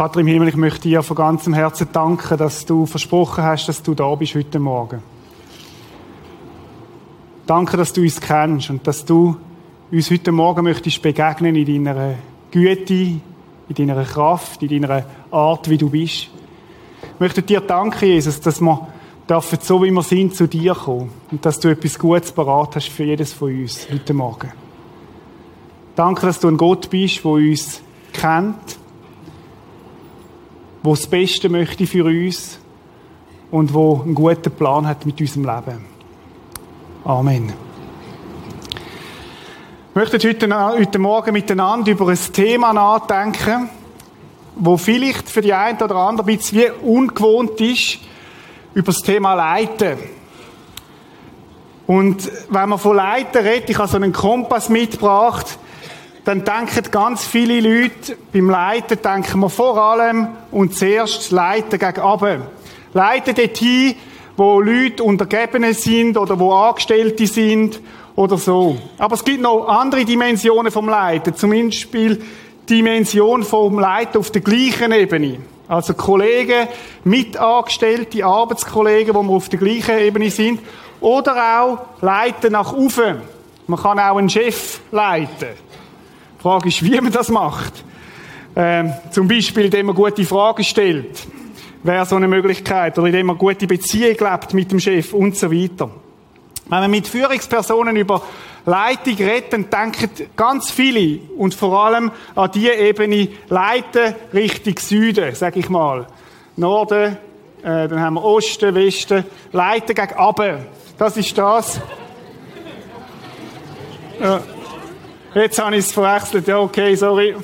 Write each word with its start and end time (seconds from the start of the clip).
Vater 0.00 0.20
im 0.20 0.28
Himmel, 0.28 0.48
ich 0.48 0.56
möchte 0.56 0.88
dir 0.88 1.02
von 1.02 1.14
ganzem 1.14 1.52
Herzen 1.52 1.86
danken, 1.92 2.38
dass 2.38 2.64
du 2.64 2.86
versprochen 2.86 3.44
hast, 3.44 3.66
dass 3.66 3.82
du 3.82 3.94
da 3.94 4.14
bist 4.14 4.34
heute 4.34 4.58
Morgen. 4.58 5.02
Danke, 7.44 7.76
dass 7.76 7.92
du 7.92 8.00
uns 8.00 8.18
kennst 8.18 8.70
und 8.70 8.86
dass 8.86 9.04
du 9.04 9.36
uns 9.92 10.10
heute 10.10 10.32
Morgen 10.32 10.64
möchtest 10.64 11.02
begegnen 11.02 11.54
in 11.54 11.84
deiner 11.84 12.14
Güte, 12.50 12.94
in 12.94 13.20
deiner 13.76 14.02
Kraft, 14.04 14.62
in 14.62 14.80
deiner 14.80 15.04
Art, 15.30 15.68
wie 15.68 15.76
du 15.76 15.90
bist. 15.90 16.30
Ich 17.02 17.20
möchte 17.20 17.42
dir 17.42 17.60
danken, 17.60 18.06
Jesus, 18.06 18.40
dass 18.40 18.58
wir 18.62 18.88
dürfen, 19.28 19.58
so 19.60 19.82
wie 19.82 19.90
wir 19.90 20.02
sind, 20.02 20.34
zu 20.34 20.46
dir 20.48 20.74
kommen 20.74 21.10
und 21.30 21.44
dass 21.44 21.60
du 21.60 21.68
etwas 21.68 21.98
Gutes 21.98 22.32
parat 22.32 22.74
hast 22.76 22.88
für 22.88 23.04
jedes 23.04 23.34
von 23.34 23.54
uns 23.54 23.86
heute 23.92 24.14
Morgen. 24.14 24.50
Danke, 25.94 26.24
dass 26.24 26.40
du 26.40 26.48
ein 26.48 26.56
Gott 26.56 26.88
bist, 26.88 27.22
der 27.22 27.32
uns 27.32 27.82
kennt, 28.14 28.79
der 30.82 30.90
das 30.92 31.06
Beste 31.06 31.48
möchte 31.48 31.86
für 31.86 32.04
uns 32.04 32.58
und 33.50 33.74
wo 33.74 34.00
einen 34.02 34.14
guten 34.14 34.50
Plan 34.50 34.86
hat 34.86 35.04
mit 35.04 35.20
unserem 35.20 35.44
Leben. 35.44 35.84
Amen. 37.04 37.52
Wir 39.92 40.02
möchten 40.02 40.26
heute, 40.26 40.78
heute 40.78 40.98
Morgen 40.98 41.32
miteinander 41.32 41.90
über 41.90 42.08
ein 42.08 42.18
Thema 42.32 42.72
nachdenken, 42.72 43.68
wo 44.56 44.76
vielleicht 44.76 45.28
für 45.28 45.40
die 45.40 45.52
einen 45.52 45.80
oder 45.80 45.96
anderen 45.96 46.28
ein 46.30 46.36
bisschen 46.36 46.58
wie 46.58 46.88
ungewohnt 46.88 47.60
ist, 47.60 47.98
über 48.72 48.92
das 48.92 49.02
Thema 49.02 49.34
Leiten. 49.34 49.98
Und 51.86 52.30
wenn 52.50 52.68
man 52.68 52.78
von 52.78 52.96
Leiten 52.96 53.44
redet, 53.44 53.68
ich 53.68 53.78
habe 53.78 53.88
so 53.88 53.96
einen 53.96 54.12
Kompass 54.12 54.68
mitgebracht, 54.68 55.58
dann 56.24 56.44
denken 56.44 56.90
ganz 56.90 57.24
viele 57.24 57.60
Leute, 57.60 58.16
beim 58.32 58.50
Leiten 58.50 59.00
denken 59.02 59.40
wir 59.40 59.48
vor 59.48 59.78
allem 59.78 60.28
und 60.50 60.76
zuerst 60.76 61.30
Leiten 61.30 61.78
gegen 61.78 62.02
oben. 62.02 62.42
Leiten 62.92 63.34
dorthin, 63.34 63.94
wo 64.36 64.60
Leute 64.60 65.02
Untergebene 65.02 65.74
sind 65.74 66.16
oder 66.16 66.38
wo 66.38 66.52
Angestellte 66.52 67.26
sind 67.26 67.80
oder 68.16 68.36
so. 68.36 68.76
Aber 68.98 69.14
es 69.14 69.24
gibt 69.24 69.40
noch 69.40 69.66
andere 69.66 70.04
Dimensionen 70.04 70.70
vom 70.70 70.88
Leiten, 70.88 71.34
zum 71.34 71.50
Beispiel 71.50 72.22
Dimension 72.68 73.42
vom 73.42 73.78
Leiten 73.78 74.18
auf 74.18 74.30
der 74.30 74.42
gleichen 74.42 74.92
Ebene. 74.92 75.38
Also 75.68 75.94
Kollegen, 75.94 76.68
Mitangestellte, 77.04 78.24
Arbeitskollegen, 78.24 79.14
wo 79.14 79.22
wir 79.22 79.30
auf 79.30 79.48
der 79.48 79.58
gleichen 79.58 79.98
Ebene 79.98 80.30
sind. 80.30 80.60
Oder 81.00 81.60
auch 81.60 81.78
Leiten 82.02 82.52
nach 82.52 82.72
oben. 82.72 83.22
Man 83.66 83.80
kann 83.80 83.98
auch 83.98 84.16
einen 84.16 84.28
Chef 84.28 84.80
leiten. 84.90 85.69
Die 86.40 86.42
Frage 86.42 86.68
ist, 86.68 86.82
wie 86.82 86.98
man 86.98 87.12
das 87.12 87.28
macht. 87.28 87.84
Ähm, 88.56 88.94
zum 89.10 89.28
Beispiel, 89.28 89.66
indem 89.66 89.86
man 89.86 89.94
gute 89.94 90.24
Fragen 90.24 90.64
stellt. 90.64 91.20
Wäre 91.82 92.06
so 92.06 92.16
eine 92.16 92.28
Möglichkeit. 92.28 92.98
Oder 92.98 93.08
indem 93.08 93.26
man 93.26 93.36
gute 93.36 93.66
Beziehungen 93.66 94.16
lebt 94.18 94.54
mit 94.54 94.72
dem 94.72 94.80
Chef 94.80 95.12
und 95.12 95.36
so 95.36 95.52
weiter. 95.52 95.90
Wenn 96.66 96.80
man 96.80 96.90
mit 96.90 97.06
Führungspersonen 97.08 97.94
über 97.94 98.22
Leitung 98.64 99.18
dann 99.50 99.68
denken 99.68 100.30
ganz 100.34 100.70
viele 100.70 101.20
und 101.36 101.54
vor 101.54 101.78
allem 101.84 102.10
an 102.34 102.50
die 102.52 102.70
Ebene 102.70 103.28
Leiten 103.50 104.14
Richtung 104.32 104.78
Süden, 104.78 105.34
sag 105.34 105.58
ich 105.58 105.68
mal. 105.68 106.06
Norden, 106.56 107.18
äh, 107.62 107.86
dann 107.86 108.00
haben 108.00 108.14
wir 108.14 108.24
Osten, 108.24 108.74
Westen, 108.74 109.24
Leiten 109.52 109.94
gegen 109.94 110.14
Aben. 110.14 110.64
Das 110.96 111.18
ist 111.18 111.36
das. 111.36 111.82
Ja. 114.18 114.40
Jetzt 115.34 115.60
habe 115.60 115.76
ich 115.76 115.86
es 115.86 115.92
verwechselt. 115.92 116.48
Ja, 116.48 116.58
okay, 116.58 116.94
sorry. 116.96 117.36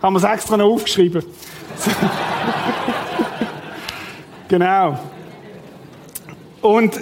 Haben 0.00 0.14
wir 0.14 0.18
es 0.18 0.24
extra 0.24 0.56
noch 0.56 0.66
aufgeschrieben. 0.66 1.22
genau. 4.48 4.98
Und 6.60 7.00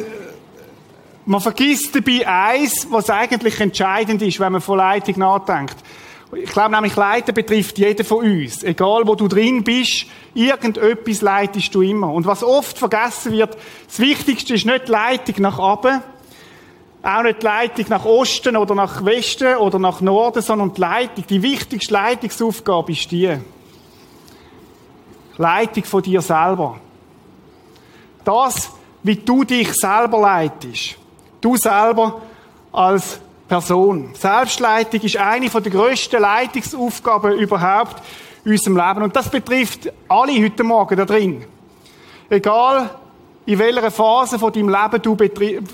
man 1.27 1.41
vergisst 1.43 1.95
dabei 1.95 2.27
eins, 2.27 2.87
was 2.91 3.11
eigentlich 3.11 3.61
entscheidend 3.61 4.23
ist, 4.23 4.41
wenn 4.41 4.53
man 4.53 4.63
von 4.63 4.79
Leitung 4.79 5.19
nachdenkt. 5.19 5.77
Ich 6.33 6.51
glaube 6.51 6.71
nämlich, 6.71 6.97
Leiten 6.97 7.35
betrifft 7.35 7.79
jeden 7.79 8.07
von 8.07 8.25
uns. 8.25 8.63
Egal, 8.63 9.03
wo 9.05 9.17
du 9.17 9.29
drin 9.29 9.63
bist, 9.63 10.07
irgendetwas 10.33 11.21
leitest 11.21 11.75
du 11.75 11.83
immer. 11.83 12.13
Und 12.13 12.25
was 12.25 12.43
oft 12.43 12.79
vergessen 12.79 13.33
wird, 13.33 13.59
das 13.87 13.99
Wichtigste 13.99 14.55
ist 14.55 14.65
nicht 14.65 14.89
die 14.89 14.93
Leitung 14.93 15.35
nach 15.39 15.59
oben, 15.59 16.01
auch 17.03 17.23
nicht 17.23 17.43
die 17.43 17.47
Leitung 17.47 17.87
nach 17.89 18.05
Osten 18.05 18.57
oder 18.57 18.75
nach 18.75 19.05
Westen 19.05 19.57
oder 19.57 19.79
nach 19.79 20.01
Norden, 20.01 20.43
sondern 20.43 20.75
die 20.75 20.81
Leitung. 20.81 21.25
Die 21.29 21.43
wichtigste 21.43 21.95
Leitungsaufgabe 21.95 22.93
ist 22.93 23.11
die. 23.11 23.39
Leitung 25.39 25.85
von 25.85 26.03
dir 26.03 26.21
selber. 26.21 26.79
Das, 28.25 28.71
wie 29.03 29.17
du 29.17 29.45
dich 29.45 29.73
selber 29.73 30.21
leitest. 30.21 30.97
Du 31.41 31.57
selber 31.57 32.21
als 32.71 33.19
Person. 33.49 34.11
Selbstleitung 34.15 35.01
ist 35.01 35.17
eine 35.17 35.49
der 35.49 35.73
grössten 35.73 36.21
Leitungsaufgaben 36.21 37.39
überhaupt 37.39 38.03
in 38.45 38.53
unserem 38.53 38.77
Leben. 38.77 39.03
Und 39.03 39.17
das 39.17 39.31
betrifft 39.31 39.91
alle 40.09 40.45
heute 40.45 40.63
Morgen 40.63 40.97
da 40.97 41.05
drin. 41.07 41.45
Egal, 42.29 42.91
in 43.51 43.59
welcher 43.59 43.91
Phase 43.91 44.39
von 44.39 44.53
deinem 44.53 44.69
Leben 44.69 45.03
du, 45.03 45.17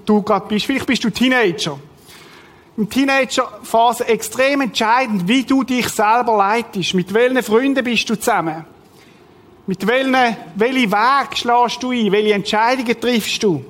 du 0.07 0.23
gerade 0.23 0.47
bist. 0.49 0.65
Vielleicht 0.65 0.87
bist 0.87 1.05
du 1.05 1.11
Teenager. 1.11 1.79
In 2.79 2.89
Teenagerphase 2.89 4.09
extrem 4.09 4.63
entscheidend, 4.63 5.29
wie 5.29 5.45
du 5.45 5.63
dich 5.63 5.87
selber 5.91 6.39
leitest. 6.39 6.95
Mit 6.95 7.13
welchen 7.13 7.43
Freunden 7.43 7.85
bist 7.85 8.09
du 8.09 8.17
zusammen? 8.17 8.65
Mit 9.67 9.87
welchen, 9.87 10.17
welchen 10.55 10.91
Weg 10.91 11.37
schlägst 11.37 11.83
du 11.83 11.91
ein? 11.91 12.11
Welche 12.13 12.33
Entscheidungen 12.33 12.99
triffst 12.99 13.43
du? 13.43 13.63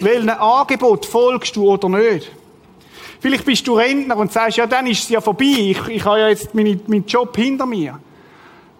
Welchen 0.00 0.28
Angebot 0.28 1.06
folgst 1.06 1.56
du 1.56 1.66
oder 1.66 1.88
nicht? 1.88 2.30
Vielleicht 3.20 3.46
bist 3.46 3.66
du 3.66 3.74
Rentner 3.74 4.18
und 4.18 4.32
sagst, 4.32 4.58
ja, 4.58 4.66
dann 4.66 4.86
ist 4.86 5.04
es 5.04 5.08
ja 5.08 5.22
vorbei. 5.22 5.46
Ich, 5.46 5.88
ich 5.88 6.04
habe 6.04 6.20
ja 6.20 6.28
jetzt 6.28 6.54
meinen, 6.54 6.78
meinen 6.88 7.06
Job 7.06 7.34
hinter 7.34 7.64
mir. 7.64 7.98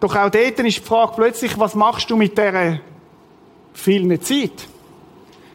Doch 0.01 0.15
auch 0.15 0.29
dort 0.29 0.59
ist 0.59 0.79
die 0.79 0.83
Frage 0.83 1.13
plötzlich, 1.17 1.59
was 1.59 1.75
machst 1.75 2.11
du 2.11 2.17
mit 2.17 2.37
dieser 2.37 2.79
vielen 3.75 4.21
Zeit. 4.23 4.69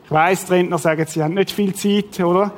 Ich 0.05 0.11
weiss, 0.11 0.45
die 0.45 0.53
Rentner 0.53 0.77
sagen, 0.77 1.05
sie 1.07 1.23
haben 1.23 1.33
nicht 1.33 1.51
viel 1.51 1.73
Zeit, 1.73 2.19
oder? 2.19 2.51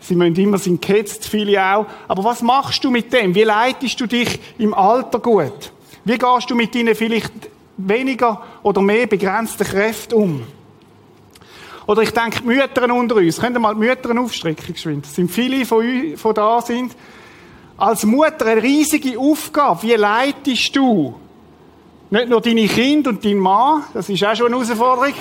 Sie 0.00 0.14
müssen 0.14 0.36
immer, 0.36 0.58
sind 0.58 0.82
gehetzt, 0.82 1.26
viele 1.26 1.60
auch. 1.64 1.86
Aber 2.06 2.22
was 2.22 2.42
machst 2.42 2.84
du 2.84 2.90
mit 2.90 3.12
dem? 3.12 3.34
Wie 3.34 3.42
leitest 3.42 4.00
du 4.00 4.06
dich 4.06 4.38
im 4.58 4.74
Alter 4.74 5.18
gut? 5.18 5.72
Wie 6.04 6.18
gehst 6.18 6.50
du 6.50 6.54
mit 6.54 6.74
deinen 6.74 6.94
vielleicht 6.94 7.32
weniger 7.76 8.42
oder 8.62 8.82
mehr 8.82 9.06
begrenzten 9.06 9.66
Kräften 9.66 10.14
um? 10.14 10.42
Oder 11.86 12.02
ich 12.02 12.10
denke, 12.10 12.40
die 12.40 12.46
Mütter 12.46 12.92
unter 12.92 13.16
uns, 13.16 13.40
könnt 13.40 13.56
ihr 13.56 13.60
mal 13.60 13.74
die 13.74 13.80
Mütter 13.80 14.20
aufstrecken, 14.20 14.74
geschwind. 14.74 15.06
Es 15.06 15.14
sind 15.14 15.30
viele 15.30 15.64
von 15.64 15.78
euch, 15.78 16.18
von 16.18 16.34
da 16.34 16.60
sind. 16.60 16.94
Als 17.76 18.04
Mutter 18.04 18.46
eine 18.46 18.62
riesige 18.62 19.18
Aufgabe. 19.18 19.82
Wie 19.82 19.94
leitest 19.94 20.74
du 20.74 21.14
nicht 22.10 22.28
nur 22.28 22.40
deine 22.40 22.68
Kinder 22.68 23.10
und 23.10 23.24
dein 23.24 23.38
Mann, 23.38 23.84
das 23.92 24.08
ist 24.08 24.24
auch 24.24 24.34
schon 24.34 24.46
eine 24.46 24.56
Herausforderung, 24.56 25.14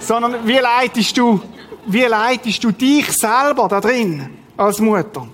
sondern 0.00 0.46
wie 0.46 0.58
leitest 0.58 1.16
du, 1.16 1.40
wie 1.86 2.02
leitest 2.02 2.62
du 2.64 2.72
dich 2.72 3.10
selber 3.12 3.68
da 3.68 3.80
drin 3.80 4.28
als 4.56 4.80
Mutter? 4.80 5.28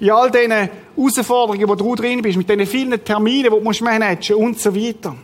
In 0.00 0.10
all 0.10 0.30
diesen 0.30 0.52
Herausforderungen, 0.96 1.68
wo 1.68 1.74
du 1.74 1.94
drin 1.94 2.20
bist, 2.20 2.36
mit 2.36 2.48
diesen 2.48 2.66
vielen 2.66 3.04
Terminen, 3.04 3.44
die 3.44 3.48
du 3.48 3.60
musst 3.60 3.80
managen 3.80 4.36
und 4.36 4.58
so 4.58 4.74
weiter. 4.74 5.16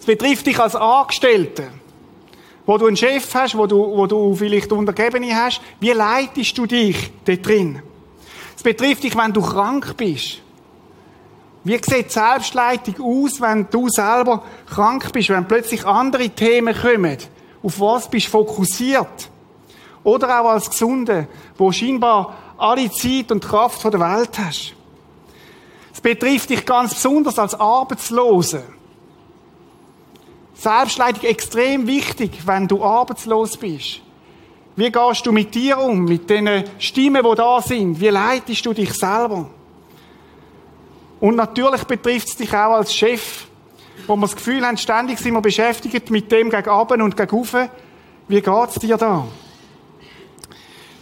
Es 0.00 0.06
betrifft 0.06 0.46
dich 0.46 0.58
als 0.58 0.74
Angestellte, 0.74 1.68
wo 2.64 2.78
du 2.78 2.86
einen 2.86 2.96
Chef 2.96 3.34
hast, 3.34 3.56
wo 3.56 3.66
du, 3.66 3.76
wo 3.76 4.06
du 4.06 4.34
vielleicht 4.34 4.72
Untergebene 4.72 5.34
hast. 5.34 5.60
Wie 5.80 5.90
leitest 5.90 6.56
du 6.56 6.66
dich 6.66 7.12
da 7.24 7.34
drin? 7.36 7.82
Es 8.56 8.62
betrifft 8.62 9.02
dich, 9.02 9.16
wenn 9.16 9.32
du 9.32 9.42
krank 9.42 9.94
bist. 9.96 10.40
Wie 11.66 11.80
sieht 11.82 12.12
Selbstleitung 12.12 12.94
aus, 13.00 13.40
wenn 13.40 13.66
du 13.68 13.88
selber 13.88 14.44
krank 14.72 15.12
bist, 15.12 15.30
wenn 15.30 15.48
plötzlich 15.48 15.84
andere 15.84 16.30
Themen 16.30 16.72
kommen? 16.72 17.18
Auf 17.60 17.80
was 17.80 18.08
bist 18.08 18.26
du 18.26 18.30
fokussiert? 18.30 19.28
Oder 20.04 20.40
auch 20.40 20.50
als 20.50 20.70
Gesunde, 20.70 21.26
wo 21.58 21.72
scheinbar 21.72 22.36
alle 22.56 22.88
Zeit 22.92 23.32
und 23.32 23.44
Kraft 23.44 23.82
der 23.82 23.98
Welt 23.98 24.38
hast. 24.38 24.74
Es 25.92 26.00
betrifft 26.00 26.50
dich 26.50 26.64
ganz 26.64 26.94
besonders 26.94 27.36
als 27.36 27.58
Arbeitslose. 27.58 28.62
Selbstleitung 30.54 31.24
extrem 31.24 31.88
wichtig, 31.88 32.46
wenn 32.46 32.68
du 32.68 32.84
arbeitslos 32.84 33.56
bist. 33.56 34.02
Wie 34.76 34.92
gehst 34.92 35.26
du 35.26 35.32
mit 35.32 35.52
dir 35.52 35.78
um, 35.78 36.04
mit 36.04 36.30
den 36.30 36.62
Stimmen, 36.78 37.24
die 37.24 37.34
da 37.34 37.60
sind? 37.60 38.00
Wie 38.00 38.06
leitest 38.06 38.64
du 38.64 38.72
dich 38.72 38.94
selber? 38.94 39.50
Und 41.20 41.36
natürlich 41.36 41.84
betrifft 41.84 42.28
es 42.28 42.36
dich 42.36 42.52
auch 42.52 42.74
als 42.74 42.94
Chef, 42.94 43.46
wo 44.06 44.16
wir 44.16 44.22
das 44.22 44.36
Gefühl 44.36 44.64
haben, 44.66 44.76
ständig 44.76 45.18
sind 45.18 45.32
wir 45.32 45.40
beschäftigt 45.40 46.10
mit 46.10 46.30
dem 46.30 46.50
gegen 46.50 46.68
Aben 46.68 47.02
und 47.02 47.16
gegen 47.16 47.34
Ufe. 47.34 47.70
Wie 48.28 48.40
geht's 48.40 48.74
dir 48.74 48.96
da? 48.96 49.26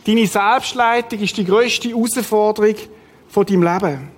Deine 0.07 0.27
Selbstleitung 0.27 1.19
ist 1.19 1.37
die 1.37 1.45
grösste 1.45 1.89
Herausforderung 1.89 2.77
von 3.29 3.47
deinem 3.47 3.63
Leben. 3.63 4.09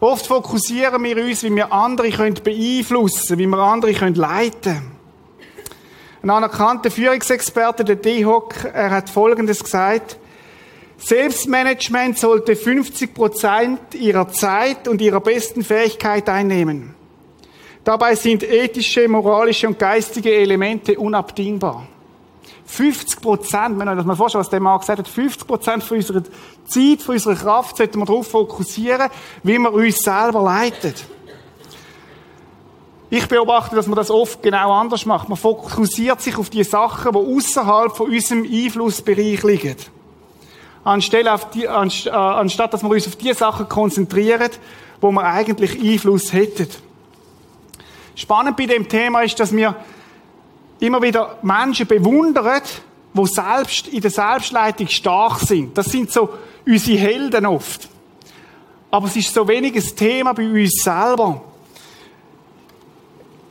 Oft 0.00 0.26
fokussieren 0.26 1.02
wir 1.02 1.16
uns, 1.24 1.42
wie 1.44 1.54
wir 1.54 1.72
andere 1.72 2.10
können 2.10 2.34
beeinflussen, 2.42 3.38
wie 3.38 3.46
wir 3.46 3.58
andere 3.58 3.94
können 3.94 4.16
leiten. 4.16 4.92
Ein 6.22 6.30
anerkannter 6.30 6.90
Führungsexperte, 6.90 7.84
der 7.84 7.96
D-Hock, 7.96 8.54
er 8.72 8.90
hat 8.90 9.08
Folgendes 9.08 9.62
gesagt. 9.62 10.18
Selbstmanagement 10.98 12.18
sollte 12.18 12.56
50 12.56 13.14
Prozent 13.14 13.94
ihrer 13.94 14.28
Zeit 14.28 14.88
und 14.88 15.00
ihrer 15.00 15.20
besten 15.20 15.62
Fähigkeit 15.62 16.28
einnehmen. 16.28 16.94
Dabei 17.82 18.14
sind 18.14 18.42
ethische, 18.42 19.06
moralische 19.08 19.68
und 19.68 19.78
geistige 19.78 20.32
Elemente 20.32 20.98
unabdingbar. 20.98 21.86
50 22.66 23.20
Prozent, 23.20 23.78
wenn 23.78 23.88
ihr 23.88 23.96
das 23.96 24.06
mal 24.06 24.16
vorstellt, 24.16 24.40
was 24.40 24.50
der 24.50 24.60
Mann 24.60 24.78
gesagt 24.78 25.00
hat, 25.00 25.08
50 25.08 25.46
Prozent 25.46 25.84
von 25.84 25.98
unserer 25.98 26.22
Zeit, 26.66 27.02
von 27.02 27.14
unserer 27.14 27.34
Kraft 27.34 27.76
sollten 27.76 27.98
wir 27.98 28.06
darauf 28.06 28.28
fokussieren, 28.28 29.10
wie 29.42 29.58
wir 29.58 29.72
uns 29.72 29.98
selber 29.98 30.42
leiten. 30.42 30.94
Ich 33.10 33.28
beobachte, 33.28 33.76
dass 33.76 33.86
man 33.86 33.96
das 33.96 34.10
oft 34.10 34.42
genau 34.42 34.72
anders 34.72 35.04
macht. 35.04 35.28
Man 35.28 35.36
fokussiert 35.36 36.22
sich 36.22 36.36
auf 36.38 36.50
die 36.50 36.64
Sachen, 36.64 37.12
die 37.12 37.18
außerhalb 37.18 37.94
von 37.94 38.10
unserem 38.10 38.44
Einflussbereich 38.44 39.42
liegen. 39.42 39.76
Anstelle 40.84 41.32
auf 41.32 41.50
die, 41.50 41.64
äh, 41.64 42.10
anstatt 42.10 42.72
dass 42.72 42.82
wir 42.82 42.90
uns 42.90 43.06
auf 43.06 43.16
die 43.16 43.32
Sachen 43.32 43.68
konzentrieren, 43.68 44.50
wo 45.00 45.10
wir 45.10 45.24
eigentlich 45.24 45.80
Einfluss 45.80 46.32
hätten. 46.32 46.68
Spannend 48.14 48.56
bei 48.56 48.66
dem 48.66 48.88
Thema 48.88 49.22
ist, 49.22 49.40
dass 49.40 49.54
wir 49.54 49.74
immer 50.80 51.02
wieder 51.02 51.38
Menschen 51.42 51.86
bewundern, 51.86 52.62
die 53.14 53.26
selbst 53.26 53.88
in 53.88 54.00
der 54.00 54.10
Selbstleitung 54.10 54.88
stark 54.88 55.40
sind. 55.40 55.76
Das 55.76 55.86
sind 55.86 56.10
so 56.10 56.28
unsere 56.66 56.98
Helden 56.98 57.46
oft. 57.46 57.88
Aber 58.90 59.06
es 59.06 59.16
ist 59.16 59.34
so 59.34 59.46
wenig 59.48 59.74
ein 59.74 59.96
Thema 59.96 60.32
bei 60.32 60.48
uns 60.48 60.82
selber. 60.82 61.42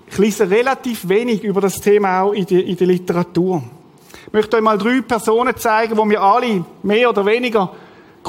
Ich 0.07 0.17
lese 0.17 0.49
relativ 0.49 1.07
wenig 1.09 1.43
über 1.43 1.59
das 1.59 1.81
Thema 1.81 2.21
auch 2.21 2.33
in 2.33 2.45
der, 2.45 2.63
in 2.63 2.77
der 2.77 2.87
Literatur. 2.87 3.63
Ich 4.27 4.33
möchte 4.33 4.57
euch 4.57 4.63
mal 4.63 4.77
drei 4.77 5.01
Personen 5.01 5.55
zeigen, 5.57 5.95
die 5.95 6.09
wir 6.09 6.21
alle 6.21 6.65
mehr 6.81 7.09
oder 7.09 7.25
weniger 7.25 7.71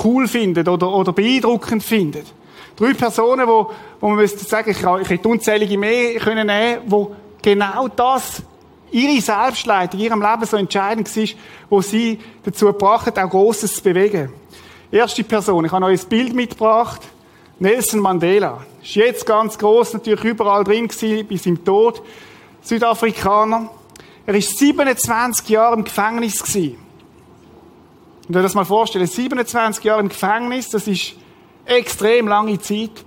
cool 0.02 0.26
finden 0.26 0.66
oder, 0.68 0.92
oder 0.92 1.12
beeindruckend 1.12 1.82
finden. 1.82 2.24
Drei 2.76 2.92
Personen, 2.94 3.46
wo, 3.46 3.70
wo 4.00 4.08
man 4.08 4.16
müsste 4.16 4.44
sagen, 4.44 4.70
ich, 4.70 4.78
ich 4.78 5.08
hätte 5.08 5.28
unzählige 5.28 5.78
mehr 5.78 6.18
können 6.18 6.46
nehmen, 6.46 6.82
wo 6.86 7.14
genau 7.40 7.88
das 7.88 8.42
ihre 8.90 9.20
Selbstleitung 9.20 10.00
ihrem 10.00 10.20
Leben 10.20 10.44
so 10.44 10.56
entscheidend 10.56 11.16
war, 11.16 11.28
wo 11.70 11.80
sie 11.80 12.18
dazu 12.44 12.66
gebracht 12.66 13.06
hat, 13.06 13.18
auch 13.18 13.30
Grosses 13.30 13.74
zu 13.74 13.82
bewegen. 13.82 14.32
Erste 14.90 15.24
Person, 15.24 15.64
ich 15.64 15.72
habe 15.72 15.86
euch 15.86 16.02
ein 16.02 16.08
Bild 16.08 16.34
mitgebracht. 16.34 17.00
Nelson 17.58 18.00
Mandela. 18.00 18.64
Ist 18.82 18.94
jetzt 18.94 19.26
ganz 19.26 19.56
groß, 19.58 19.94
natürlich 19.94 20.24
überall 20.24 20.64
drin 20.64 20.88
gewesen, 20.88 21.26
bis 21.26 21.46
im 21.46 21.64
Tod. 21.64 22.02
Südafrikaner. 22.62 23.70
Er 24.26 24.34
ist 24.34 24.58
27 24.58 25.48
Jahre 25.48 25.76
im 25.76 25.84
Gefängnis 25.84 26.42
gewesen. 26.42 26.78
Und 28.26 28.34
wenn 28.34 28.42
das 28.42 28.54
mal 28.54 28.64
vorstellen, 28.64 29.06
27 29.06 29.84
Jahre 29.84 30.00
im 30.00 30.08
Gefängnis, 30.08 30.70
das 30.70 30.86
ist 30.86 31.14
extrem 31.66 32.28
lange 32.28 32.58
Zeit. 32.58 33.04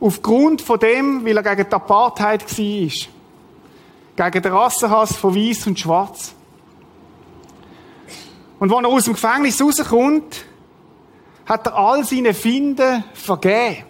Aufgrund 0.00 0.60
von 0.60 0.78
dem, 0.78 1.24
weil 1.24 1.36
er 1.36 1.42
gegen 1.42 1.68
die 1.68 1.74
Apartheid 1.74 2.42
war 2.42 2.90
gegen 4.16 4.42
den 4.42 4.52
Rassenhass 4.52 5.16
von 5.16 5.34
Weiß 5.34 5.66
und 5.66 5.78
Schwarz. 5.78 6.34
Und 8.60 8.70
wenn 8.70 8.84
er 8.84 8.90
aus 8.90 9.04
dem 9.04 9.14
Gefängnis 9.14 9.60
rauskommt, 9.60 10.44
hat 11.46 11.66
er 11.66 11.76
all 11.76 12.04
seine 12.04 12.32
Finden 12.32 13.02
vergeben. 13.12 13.84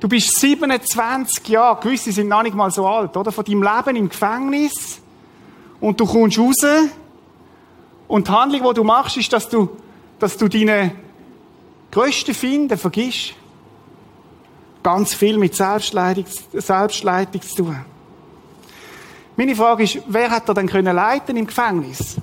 Du 0.00 0.08
bist 0.08 0.38
27 0.38 1.48
Jahre, 1.48 1.80
gewisse 1.80 2.12
sind 2.12 2.28
noch 2.28 2.42
nicht 2.42 2.54
mal 2.54 2.70
so 2.70 2.86
alt, 2.86 3.16
oder? 3.16 3.32
Von 3.32 3.44
deinem 3.44 3.62
Leben 3.62 3.96
im 3.96 4.08
Gefängnis. 4.08 5.00
Und 5.80 5.98
du 5.98 6.06
kommst 6.06 6.38
raus. 6.38 6.64
Und 8.06 8.28
die 8.28 8.32
Handlung, 8.32 8.68
die 8.68 8.74
du 8.74 8.84
machst, 8.84 9.16
ist, 9.16 9.32
dass 9.32 9.48
du, 9.48 9.68
dass 10.18 10.36
du 10.36 10.48
deine 10.48 10.92
grössten 11.90 12.34
Finden 12.34 12.78
vergisst 12.78 13.34
ganz 14.82 15.12
viel 15.12 15.36
mit 15.36 15.54
Selbstleitung, 15.54 16.24
Selbstleitung 16.52 17.42
zu 17.42 17.56
tun. 17.56 17.84
Meine 19.36 19.54
Frage 19.54 19.84
ist, 19.84 19.98
wer 20.06 20.30
hat 20.30 20.48
er 20.48 20.54
denn 20.54 20.66
können 20.66 20.96
leiten 20.96 21.36
im 21.36 21.46
Gefängnis? 21.46 22.16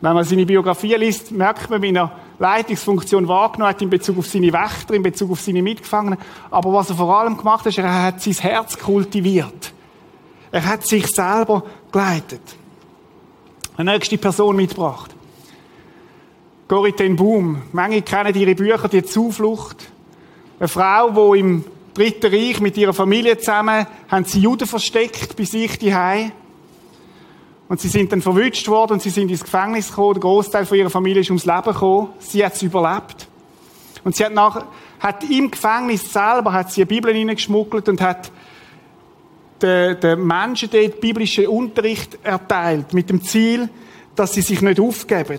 Wenn 0.00 0.14
man 0.14 0.24
seine 0.24 0.46
Biografie 0.46 0.94
liest, 0.94 1.30
merkt 1.30 1.68
man, 1.68 1.82
wie 1.82 1.92
er 1.92 2.10
Leitungsfunktion 2.38 3.26
wahrgenommen 3.26 3.70
hat 3.70 3.82
in 3.82 3.90
Bezug 3.90 4.18
auf 4.18 4.26
seine 4.26 4.52
Wächter, 4.52 4.94
in 4.94 5.02
Bezug 5.02 5.32
auf 5.32 5.40
seine 5.40 5.62
Mitgefangenen. 5.62 6.18
Aber 6.50 6.72
was 6.72 6.90
er 6.90 6.96
vor 6.96 7.18
allem 7.18 7.36
gemacht 7.36 7.66
hat, 7.66 7.76
er 7.76 8.04
hat 8.04 8.22
sein 8.22 8.34
Herz 8.34 8.78
kultiviert. 8.78 9.72
Er 10.50 10.64
hat 10.64 10.86
sich 10.86 11.06
selber 11.08 11.64
geleitet. 11.90 12.40
Eine 13.76 13.92
nächste 13.92 14.18
Person 14.18 14.56
mitgebracht. 14.56 15.14
Corrie 16.68 16.92
ten 16.92 17.16
Boom. 17.16 17.62
Manche 17.72 18.02
kennen 18.02 18.34
ihre 18.34 18.54
Bücher, 18.54 18.88
die 18.88 19.02
Zuflucht. 19.02 19.90
Eine 20.58 20.68
Frau, 20.68 21.32
die 21.32 21.40
im 21.40 21.64
Dritten 21.94 22.32
Reich 22.32 22.60
mit 22.60 22.76
ihrer 22.76 22.92
Familie 22.92 23.38
zusammen, 23.38 23.86
haben 24.08 24.24
sie 24.24 24.40
Juden 24.40 24.68
versteckt 24.68 25.36
bei 25.36 25.44
sich 25.44 25.78
die 25.78 25.94
Und 27.68 27.80
sie 27.80 27.88
sind 27.88 28.10
dann 28.12 28.22
verwünscht 28.22 28.66
worden 28.68 28.94
und 28.94 29.02
sie 29.02 29.10
sind 29.10 29.30
ins 29.30 29.44
Gefängnis 29.44 29.88
gekommen. 29.88 30.14
Der 30.14 30.20
Großteil 30.22 30.64
von 30.64 30.78
ihrer 30.78 30.90
Familie 30.90 31.20
ist 31.20 31.28
ums 31.28 31.44
Leben 31.44 31.64
gekommen. 31.64 32.08
Sie 32.18 32.44
hat 32.44 32.54
es 32.54 32.62
überlebt. 32.62 33.28
Und 34.04 34.16
sie 34.16 34.24
hat 34.24 34.32
nach, 34.32 34.64
hat 35.00 35.24
im 35.24 35.50
Gefängnis 35.50 36.10
selber, 36.10 36.52
hat 36.52 36.72
sie 36.72 36.80
eine 36.80 36.86
Bibel 36.86 37.12
hineingeschmuggelt 37.12 37.88
und 37.90 38.00
hat 38.00 38.32
den, 39.60 40.00
den 40.00 40.26
Menschen 40.26 40.70
dort 40.70 41.00
biblischen 41.00 41.46
Unterricht 41.46 42.18
erteilt. 42.22 42.94
Mit 42.94 43.10
dem 43.10 43.22
Ziel, 43.22 43.68
dass 44.14 44.32
sie 44.32 44.42
sich 44.42 44.62
nicht 44.62 44.80
aufgeben. 44.80 45.38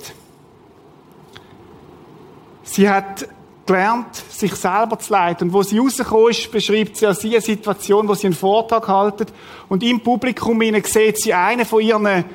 Sie 2.63 2.87
hat 2.87 3.27
gelernt, 3.69 4.15
sich 4.15 4.55
selber 4.55 4.97
zu 4.97 5.13
leiten. 5.13 5.47
Und 5.47 5.53
wo 5.53 5.61
sie 5.61 5.77
rausgekommen 5.77 6.31
ist, 6.31 6.51
beschreibt 6.51 6.97
sie 6.97 7.05
an 7.05 7.13
sie 7.13 7.29
eine 7.29 7.41
Situation, 7.41 8.07
wo 8.07 8.15
sie 8.15 8.25
einen 8.25 8.35
Vortrag 8.35 8.87
haltet 8.87 9.31
und 9.69 9.83
im 9.83 10.01
Publikum 10.01 10.59
hinein 10.59 10.83
sieht 10.83 11.21
sie 11.21 11.33
einen 11.35 11.65
von 11.65 11.81
ihren 11.81 12.25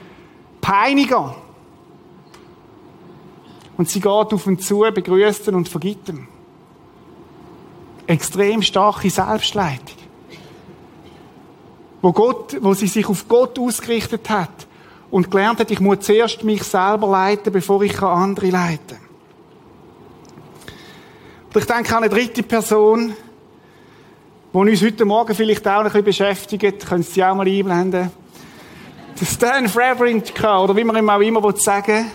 Peinigern. 0.60 1.34
Und 3.76 3.90
sie 3.90 3.98
geht 4.00 4.06
auf 4.06 4.46
ihn 4.46 4.60
zu, 4.60 4.84
begrüßt 4.94 5.48
ihn 5.48 5.56
und 5.56 5.68
vergibt 5.68 6.08
ihm. 6.08 6.28
Extrem 8.06 8.62
starke 8.62 9.10
Selbstleitung. 9.10 9.98
Wo, 12.00 12.12
Gott, 12.12 12.56
wo 12.60 12.74
sie 12.74 12.86
sich 12.86 13.08
auf 13.08 13.26
Gott 13.26 13.58
ausgerichtet 13.58 14.30
hat 14.30 14.68
und 15.10 15.32
gelernt 15.32 15.58
hat, 15.58 15.72
ich 15.72 15.80
muss 15.80 16.00
zuerst 16.00 16.44
mich 16.44 16.62
selber 16.62 17.08
leiten, 17.08 17.52
bevor 17.52 17.82
ich 17.82 18.00
andere 18.00 18.50
leiten 18.50 18.98
kann. 18.98 19.03
Und 21.54 21.60
ich 21.60 21.66
denke 21.68 21.96
an 21.96 22.02
eine 22.02 22.12
dritte 22.12 22.42
Person, 22.42 23.14
die 24.52 24.58
uns 24.58 24.82
heute 24.82 25.04
Morgen 25.04 25.36
vielleicht 25.36 25.68
auch 25.68 25.78
ein 25.78 25.84
bisschen 25.84 26.04
beschäftigt. 26.04 26.84
Können 26.84 27.04
Sie 27.04 27.22
auch 27.22 27.36
mal 27.36 27.46
einblenden? 27.46 28.10
Der 29.20 29.24
Stan 29.24 29.72
Wawrinka, 29.72 30.64
oder 30.64 30.76
wie 30.76 30.82
man 30.82 30.96
ihm 30.96 31.08
auch 31.08 31.20
immer 31.20 31.56
sagen 31.56 31.86
will, 31.94 32.06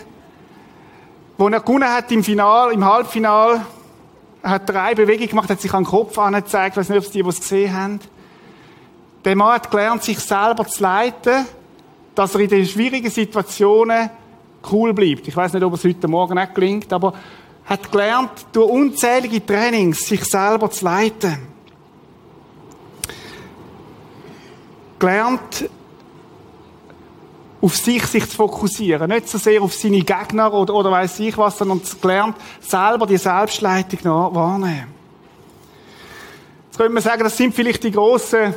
wo 1.38 1.48
er 1.48 1.60
gewonnen 1.60 1.88
hat 1.88 2.12
im 2.12 2.22
Final, 2.22 2.72
im 2.72 2.84
Halbfinal, 2.84 3.64
hat 4.42 4.68
drei 4.68 4.94
Bewegungen 4.94 5.30
gemacht, 5.30 5.48
hat 5.48 5.62
sich 5.62 5.72
an 5.72 5.84
den 5.84 5.90
Kopf 5.90 6.18
angezeigt, 6.18 6.76
weiß 6.76 6.90
nicht, 6.90 6.98
ob 6.98 7.04
Sie 7.06 7.12
die, 7.12 7.22
die 7.22 7.28
es 7.30 7.40
gesehen 7.40 7.74
haben. 7.74 8.00
Der 9.24 9.36
Mann 9.36 9.54
hat 9.54 9.70
gelernt, 9.70 10.02
sich 10.02 10.18
selber 10.18 10.66
zu 10.66 10.82
leiten, 10.82 11.46
dass 12.14 12.34
er 12.34 12.42
in 12.42 12.48
den 12.50 12.66
schwierigen 12.66 13.10
Situationen 13.10 14.10
cool 14.70 14.92
bleibt. 14.92 15.28
Ich 15.28 15.36
weiß 15.36 15.54
nicht, 15.54 15.62
ob 15.62 15.72
es 15.72 15.84
heute 15.84 16.08
Morgen 16.08 16.34
nicht 16.34 16.54
gelingt, 16.54 16.92
aber 16.92 17.14
hat 17.70 17.92
gelernt, 17.92 18.46
durch 18.50 18.68
unzählige 18.68 19.46
Trainings 19.46 20.00
sich 20.00 20.24
selber 20.24 20.68
zu 20.72 20.84
leiten. 20.84 21.38
Gelernt, 24.98 25.70
auf 27.60 27.76
sich, 27.76 28.04
sich 28.06 28.28
zu 28.28 28.36
fokussieren. 28.36 29.08
Nicht 29.08 29.28
so 29.28 29.38
sehr 29.38 29.62
auf 29.62 29.72
seine 29.72 30.00
Gegner 30.00 30.52
oder, 30.52 30.74
oder 30.74 30.90
weiss 30.90 31.20
ich 31.20 31.38
was, 31.38 31.58
sondern 31.58 31.80
gelernt, 32.02 32.36
selber 32.60 33.06
die 33.06 33.18
Selbstleitung 33.18 34.34
wahrnehmen. 34.34 34.92
Jetzt 36.66 36.76
könnte 36.76 36.92
man 36.92 37.02
sagen, 37.04 37.22
das 37.22 37.36
sind 37.36 37.54
vielleicht 37.54 37.84
die 37.84 37.92
grossen 37.92 38.52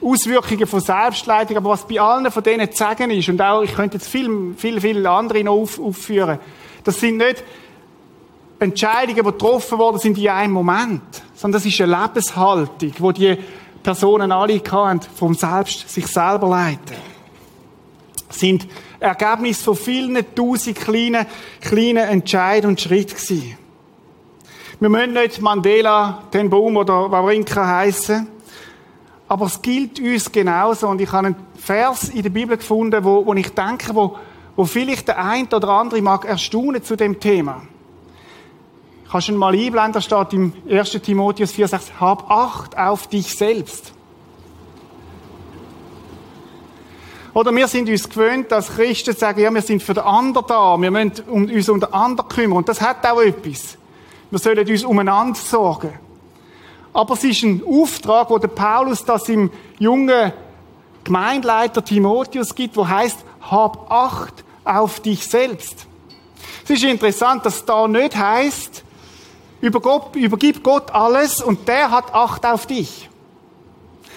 Auswirkungen 0.00 0.66
von 0.66 0.80
Selbstleitung, 0.80 1.58
aber 1.58 1.70
was 1.70 1.86
bei 1.86 2.00
allen 2.00 2.30
von 2.30 2.42
denen 2.42 2.70
zu 2.70 2.78
sagen 2.78 3.10
ist, 3.10 3.28
und 3.28 3.42
auch, 3.42 3.62
ich 3.62 3.74
könnte 3.74 3.98
jetzt 3.98 4.08
viel, 4.08 4.54
viel, 4.56 4.80
viel 4.80 5.06
andere 5.06 5.44
noch 5.44 5.54
auf, 5.54 5.78
aufführen, 5.78 6.38
das 6.82 6.98
sind 6.98 7.18
nicht 7.18 7.44
Entscheidungen, 8.58 9.16
die 9.16 9.22
getroffen 9.22 9.78
worden 9.78 9.98
sind 9.98 10.18
in 10.18 10.28
einem 10.28 10.52
Moment, 10.52 11.02
sondern 11.34 11.60
das 11.60 11.66
ist 11.66 11.80
eine 11.80 11.96
Lebenshaltung, 12.02 12.92
wo 12.98 13.12
die 13.12 13.36
Personen 13.82 14.32
alle 14.32 14.58
hatten, 14.58 15.00
vom 15.14 15.34
Selbst 15.34 15.88
sich 15.90 16.06
selber 16.06 16.48
leiten. 16.48 16.96
sind 18.30 18.66
Ergebnis 18.98 19.62
von 19.62 19.76
vielen 19.76 20.34
tausend 20.34 20.76
kleinen, 20.76 21.26
kleinen 21.60 22.08
Entscheidungen 22.08 22.74
und 22.74 22.80
Schritten 22.80 23.14
gewesen. 23.14 23.58
Wir 24.78 24.88
müssen 24.88 25.12
nicht 25.14 25.40
Mandela, 25.40 26.22
den 26.32 26.50
Baum 26.50 26.76
oder 26.76 27.10
Wawrinka 27.10 27.66
heißen. 27.66 28.26
Aber 29.28 29.46
es 29.46 29.60
gilt 29.62 29.98
uns 29.98 30.30
genauso. 30.30 30.88
Und 30.88 31.00
ich 31.00 31.10
habe 31.10 31.28
einen 31.28 31.36
Vers 31.56 32.10
in 32.10 32.22
der 32.22 32.30
Bibel 32.30 32.56
gefunden, 32.56 33.02
wo, 33.02 33.24
wo 33.24 33.32
ich 33.34 33.48
denke, 33.50 33.94
wo, 33.94 34.16
wo 34.54 34.64
vielleicht 34.64 35.08
der 35.08 35.18
ein 35.18 35.46
oder 35.46 35.68
andere 35.68 36.02
mag 36.02 36.24
erstaunen 36.26 36.82
zu 36.82 36.94
dem 36.94 37.18
Thema. 37.18 37.62
Kannst 39.16 39.28
du 39.28 39.32
ihn 39.32 39.38
mal 39.38 39.54
einblenden? 39.54 39.94
Da 39.94 40.02
steht 40.02 40.34
im 40.34 40.52
1. 40.68 40.90
Timotheus 40.90 41.54
4,6, 41.54 41.92
hab 41.98 42.30
Acht 42.30 42.76
auf 42.76 43.06
dich 43.06 43.34
selbst. 43.34 43.94
Oder 47.32 47.50
wir 47.54 47.66
sind 47.66 47.88
uns 47.88 48.10
gewöhnt, 48.10 48.52
dass 48.52 48.76
Christen 48.76 49.16
sagen, 49.16 49.40
ja, 49.40 49.50
wir 49.54 49.62
sind 49.62 49.82
für 49.82 49.94
den 49.94 50.04
anderen 50.04 50.46
da, 50.46 50.76
wir 50.78 50.90
müssen 50.90 51.22
uns 51.30 51.68
um 51.70 51.80
den 51.80 51.94
anderen 51.94 52.28
kümmern. 52.28 52.58
Und 52.58 52.68
das 52.68 52.82
hat 52.82 53.06
auch 53.06 53.22
etwas. 53.22 53.78
Wir 54.30 54.38
sollen 54.38 54.68
uns 54.68 54.84
umeinander 54.84 55.40
sorgen. 55.40 55.94
Aber 56.92 57.14
es 57.14 57.24
ist 57.24 57.42
ein 57.42 57.62
Auftrag, 57.66 58.28
wo 58.28 58.36
der 58.36 58.48
Paulus 58.48 59.02
das 59.02 59.30
im 59.30 59.50
jungen 59.78 60.30
Gemeindeleiter 61.04 61.82
Timotheus 61.82 62.54
gibt, 62.54 62.76
wo 62.76 62.86
heißt, 62.86 63.24
hab 63.50 63.90
Acht 63.90 64.44
auf 64.62 65.00
dich 65.00 65.26
selbst. 65.26 65.86
Es 66.64 66.68
ist 66.68 66.84
interessant, 66.84 67.46
dass 67.46 67.64
da 67.64 67.88
nicht 67.88 68.14
heißt, 68.14 68.82
übergib 69.66 70.62
Gott 70.62 70.90
alles 70.92 71.42
und 71.42 71.68
der 71.68 71.90
hat 71.90 72.14
Acht 72.14 72.44
auf 72.46 72.66
dich. 72.66 73.08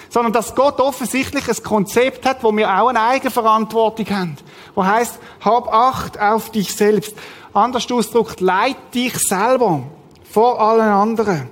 Sondern 0.09 0.33
dass 0.33 0.55
Gott 0.55 0.79
offensichtlich 0.79 1.47
ein 1.47 1.63
Konzept 1.63 2.25
hat, 2.25 2.43
wo 2.43 2.55
wir 2.55 2.69
auch 2.69 2.87
eine 2.87 3.01
Eigenverantwortung 3.01 4.09
haben. 4.09 4.37
Wo 4.75 4.83
heißt, 4.83 5.19
hab 5.41 5.71
Acht 5.73 6.19
auf 6.19 6.51
dich 6.51 6.73
selbst. 6.73 7.15
Anders 7.53 7.91
ausgedrückt, 7.91 8.41
leid 8.41 8.77
dich 8.93 9.17
selber 9.17 9.83
vor 10.31 10.59
allen 10.61 10.81
anderen. 10.81 11.49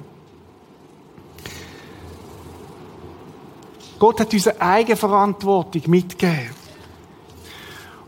Gott 3.99 4.19
hat 4.19 4.31
unsere 4.31 4.61
Eigenverantwortung 4.61 5.81
mitgegeben. 5.87 6.55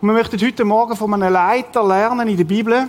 Und 0.01 0.07
wir 0.07 0.13
möchten 0.13 0.39
heute 0.39 0.63
Morgen 0.63 0.95
von 0.95 1.13
einem 1.13 1.33
Leiter 1.33 1.83
lernen 1.83 2.27
in 2.27 2.37
der 2.37 2.43
Bibel, 2.43 2.87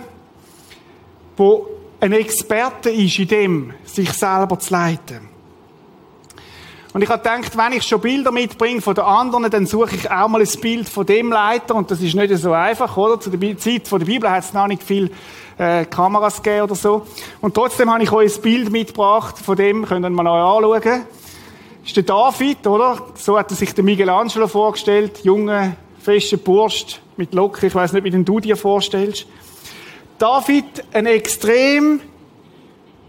wo 1.35 1.67
ein 2.01 2.13
Experte 2.13 2.89
ist 2.89 3.19
in 3.19 3.27
dem, 3.27 3.73
sich 3.85 4.11
selber 4.11 4.57
zu 4.57 4.73
leiten. 4.73 5.29
Und 6.93 7.03
ich 7.03 7.09
habe 7.09 7.19
gedacht, 7.19 7.55
wenn 7.57 7.77
ich 7.77 7.83
schon 7.83 8.01
Bilder 8.01 8.31
mitbringe 8.31 8.81
von 8.81 8.95
den 8.95 9.05
anderen, 9.05 9.49
dann 9.49 9.65
suche 9.65 9.95
ich 9.95 10.11
auch 10.11 10.27
mal 10.27 10.41
ein 10.41 10.59
Bild 10.59 10.89
von 10.89 11.05
dem 11.05 11.31
Leiter. 11.31 11.75
Und 11.75 11.89
das 11.89 12.01
ist 12.01 12.15
nicht 12.15 12.35
so 12.35 12.51
einfach, 12.51 12.97
oder? 12.97 13.19
Zu 13.19 13.29
der 13.29 13.57
Zeit 13.57 13.89
der 13.89 13.99
Bibel 13.99 14.29
hat 14.29 14.43
es 14.43 14.51
noch 14.51 14.67
nicht 14.67 14.83
viel 14.83 15.11
äh, 15.57 15.85
Kameras 15.85 16.41
gegeben 16.41 16.63
oder 16.63 16.75
so. 16.75 17.05
Und 17.39 17.53
trotzdem 17.53 17.89
habe 17.89 18.03
ich 18.03 18.11
euch 18.11 18.35
ein 18.35 18.41
Bild 18.41 18.71
mitgebracht, 18.71 19.37
von 19.37 19.55
dem 19.55 19.85
könnt 19.85 20.03
ihr 20.03 20.09
mal 20.09 20.27
euch 20.27 20.81
anschauen. 20.81 21.05
Ist 21.85 21.95
der 21.95 22.03
David, 22.03 22.65
oder? 22.67 22.97
So 23.15 23.37
hat 23.37 23.51
er 23.51 23.55
sich 23.55 23.73
der 23.73 23.83
Michelangelo 23.83 24.47
vorgestellt. 24.47 25.19
Junge, 25.23 25.77
feste 25.99 26.37
Burst 26.37 26.99
mit 27.15 27.33
Locken. 27.33 27.67
Ich 27.67 27.75
weiß 27.75 27.93
nicht, 27.93 28.03
wie 28.03 28.11
du 28.11 28.39
dir 28.39 28.57
vorstellst. 28.57 29.27
David, 30.21 30.83
ein 30.93 31.07
extrem 31.07 31.99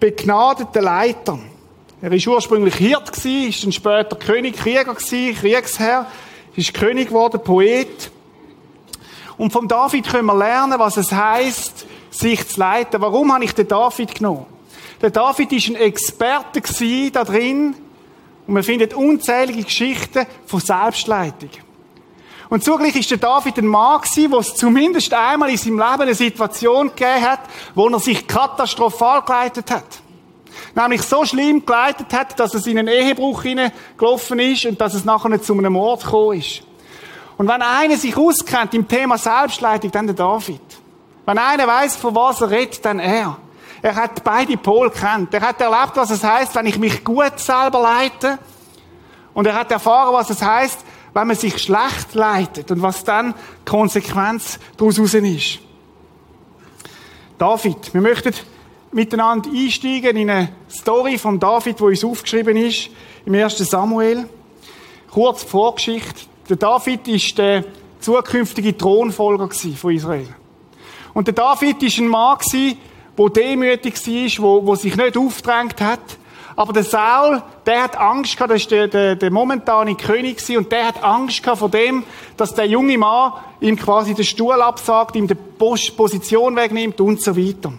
begnadeter 0.01 0.81
Leiter. 0.81 1.39
Er 2.01 2.11
war 2.11 2.35
ursprünglich 2.35 2.75
Hirt 2.77 3.23
ist 3.23 3.65
dann 3.65 3.71
später 3.71 4.17
König, 4.17 4.57
Krieger 4.57 4.95
Kriegsherr, 4.95 6.07
ist 6.57 6.73
König 6.73 7.09
geworden, 7.09 7.39
Poet. 7.45 8.11
Und 9.37 9.53
vom 9.53 9.69
David 9.69 10.09
können 10.09 10.25
wir 10.25 10.39
lernen, 10.39 10.79
was 10.79 10.97
es 10.97 11.13
heißt, 11.13 11.85
sich 12.11 12.49
zu 12.49 12.59
leiten. 12.59 13.03
Warum 13.03 13.31
habe 13.31 13.45
ich 13.45 13.53
den 13.53 13.69
David 13.69 14.15
genommen? 14.15 14.47
Der 15.03 15.11
David 15.11 15.53
ist 15.53 15.69
ein 15.69 15.77
Experte 15.77 16.63
da 17.13 17.25
drin 17.25 17.75
und 18.47 18.55
man 18.55 18.63
findet 18.63 18.95
unzählige 18.95 19.65
Geschichten 19.65 20.25
von 20.47 20.61
Selbstleitung. 20.61 21.51
Und 22.53 22.63
zugleich 22.63 22.95
ist 22.97 23.11
der 23.11 23.17
David 23.17 23.57
ein 23.57 23.67
Mann 23.67 24.03
gewesen, 24.03 24.31
wo 24.31 24.37
es 24.37 24.55
zumindest 24.55 25.15
einmal 25.15 25.49
in 25.49 25.57
seinem 25.57 25.79
Leben 25.79 26.03
eine 26.03 26.15
Situation 26.15 26.89
gegeben 26.89 27.23
hat, 27.23 27.41
wo 27.75 27.89
er 27.89 27.99
sich 27.99 28.27
katastrophal 28.27 29.23
geleitet 29.23 29.71
hat. 29.71 29.87
Nämlich 30.75 31.01
so 31.01 31.25
schlimm 31.25 31.65
geleitet 31.65 32.13
hat, 32.13 32.39
dass 32.39 32.53
es 32.53 32.67
in 32.67 32.79
einen 32.79 32.89
Ehebruch 32.89 33.45
hineingelaufen 33.45 34.39
ist 34.39 34.67
und 34.67 34.79
dass 34.79 34.93
es 34.93 35.07
nachher 35.07 35.31
nicht 35.31 35.47
zu 35.47 35.57
einem 35.57 35.73
Mord 35.73 36.05
gekommen 36.05 36.41
ist. 36.41 36.61
Und 37.39 37.49
wenn 37.49 37.63
einer 37.63 37.97
sich 37.97 38.15
auskennt 38.15 38.75
im 38.75 38.87
Thema 38.87 39.17
Selbstleitung, 39.17 39.91
dann 39.91 40.09
der 40.09 40.17
David. 40.17 40.61
Wenn 41.25 41.39
einer 41.39 41.67
weiß, 41.67 41.97
von 41.97 42.15
was 42.15 42.43
er 42.43 42.51
redet, 42.51 42.85
dann 42.85 42.99
er. 42.99 43.35
Er 43.81 43.95
hat 43.95 44.23
beide 44.23 44.59
Pole 44.59 44.91
kennt. 44.91 45.33
Er 45.33 45.41
hat 45.41 45.59
erlebt, 45.59 45.93
was 45.95 46.11
es 46.11 46.23
heißt, 46.23 46.55
wenn 46.55 46.67
ich 46.67 46.79
mich 46.79 47.03
gut 47.03 47.39
selber 47.39 47.81
leite. 47.81 48.39
Und 49.33 49.47
er 49.47 49.55
hat 49.55 49.71
erfahren, 49.71 50.13
was 50.13 50.29
es 50.29 50.43
heißt, 50.43 50.81
wenn 51.15 51.27
man 51.27 51.37
sich 51.37 51.59
schlecht 51.59 52.15
leitet 52.15 52.71
und 52.71 52.83
was 52.83 53.05
dann 53.05 53.35
die 53.35 53.71
Konsequenz 53.71 54.59
daraus 54.77 54.99
ist. 54.99 55.59
David, 57.39 57.93
wir 57.93 58.01
möchten 58.01 58.35
miteinander 58.93 59.51
einsteigen 59.51 60.17
in 60.17 60.31
eine 60.31 60.49
Story 60.71 61.19
von 61.19 61.41
David, 61.41 61.81
wo 61.81 61.87
uns 61.87 62.05
aufgeschrieben 62.05 62.57
ist, 62.57 62.91
im 63.25 63.35
1. 63.35 63.59
Samuel. 63.59 64.29
Kurz 65.11 65.43
Vorgeschichte. 65.43 66.27
Der 66.49 66.57
David 66.57 67.09
ist 67.09 67.37
der 67.39 67.65
zukünftige 68.01 68.77
Thronfolger 68.77 69.49
von 69.51 69.95
Israel. 69.95 70.29
Und 71.15 71.27
der 71.27 71.35
David 71.35 71.83
ist 71.83 71.99
ein 71.99 72.09
Mann 72.09 72.39
der 73.19 73.29
demütig 73.29 74.41
war, 74.41 74.63
der, 74.63 74.77
sich 74.77 74.97
nicht 74.97 75.17
aufgedrängt 75.17 75.81
hat. 75.81 76.01
Aber 76.55 76.73
der 76.73 76.85
Saul, 76.85 77.43
der 77.65 77.85
hat 77.85 77.97
Angst 77.97 78.37
gehabt, 78.37 78.53
das 78.53 78.63
ist 78.63 78.71
der, 78.71 79.17
der, 79.17 79.31
momentane 79.31 79.95
König 79.95 80.43
und 80.57 80.71
der 80.71 80.89
hat 80.89 81.03
Angst 81.03 81.43
gehabt 81.43 81.59
vor 81.59 81.71
dem, 81.71 82.05
dass 82.37 82.55
der 82.55 82.67
junge 82.67 82.99
Mann 82.99 83.33
ihm 83.61 83.77
quasi 83.77 84.15
den 84.15 84.25
Stuhl 84.25 84.61
absagt, 84.61 85.17
ihm 85.17 85.27
die 85.27 85.35
Position 85.35 86.55
wegnimmt 86.57 87.01
und 87.01 87.23
so 87.23 87.37
weiter. 87.37 87.73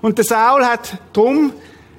Und 0.00 0.18
der 0.18 0.24
Saul 0.24 0.64
hat 0.64 0.98
drum 1.12 1.52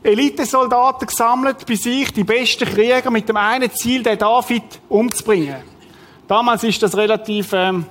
Elitesoldaten 0.03 1.07
gesammelt 1.07 1.65
bei 1.65 1.75
sich, 1.75 2.13
die 2.13 2.23
besten 2.23 2.65
Krieger, 2.65 3.11
mit 3.11 3.27
dem 3.27 3.37
einen 3.37 3.71
Ziel, 3.71 4.01
den 4.03 4.17
David 4.17 4.63
umzubringen. 4.87 5.57
Damals 6.27 6.63
ist 6.63 6.81
das 6.81 6.95
relativ, 6.95 7.51
ähm, 7.53 7.85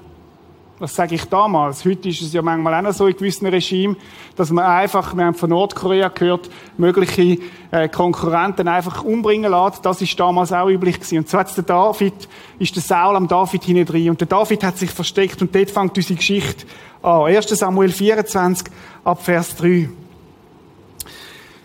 was 0.78 0.94
sage 0.94 1.16
ich 1.16 1.24
damals? 1.24 1.84
Heute 1.84 2.08
ist 2.08 2.22
es 2.22 2.32
ja 2.32 2.40
manchmal 2.40 2.74
auch 2.74 2.82
noch 2.82 2.92
so 2.92 3.06
in 3.06 3.16
gewissen 3.16 3.46
Regimen, 3.46 3.96
dass 4.36 4.50
man 4.50 4.64
einfach, 4.64 5.14
wir 5.16 5.24
haben 5.24 5.34
von 5.34 5.50
Nordkorea 5.50 6.08
gehört, 6.08 6.48
mögliche 6.76 7.38
äh, 7.72 7.88
Konkurrenten 7.88 8.68
einfach 8.68 9.02
umbringen 9.02 9.50
lässt. 9.50 9.84
Das 9.84 10.00
ist 10.00 10.18
damals 10.18 10.52
auch 10.52 10.68
üblich 10.68 10.96
gewesen. 10.96 11.18
Und 11.18 11.28
so 11.28 11.38
hat 11.38 11.56
der 11.56 11.64
David, 11.64 12.28
ist 12.58 12.76
der 12.76 12.82
Saul 12.82 13.16
am 13.16 13.26
David 13.26 13.64
hinein 13.64 14.10
Und 14.10 14.20
der 14.20 14.28
David 14.28 14.62
hat 14.62 14.78
sich 14.78 14.90
versteckt 14.90 15.42
und 15.42 15.54
dort 15.54 15.70
fängt 15.70 15.96
unsere 15.96 16.16
Geschichte 16.16 16.66
an. 17.02 17.22
1. 17.22 17.48
Samuel 17.48 17.90
24 17.90 18.66
ab 19.04 19.24
Vers 19.24 19.56
3. 19.56 19.88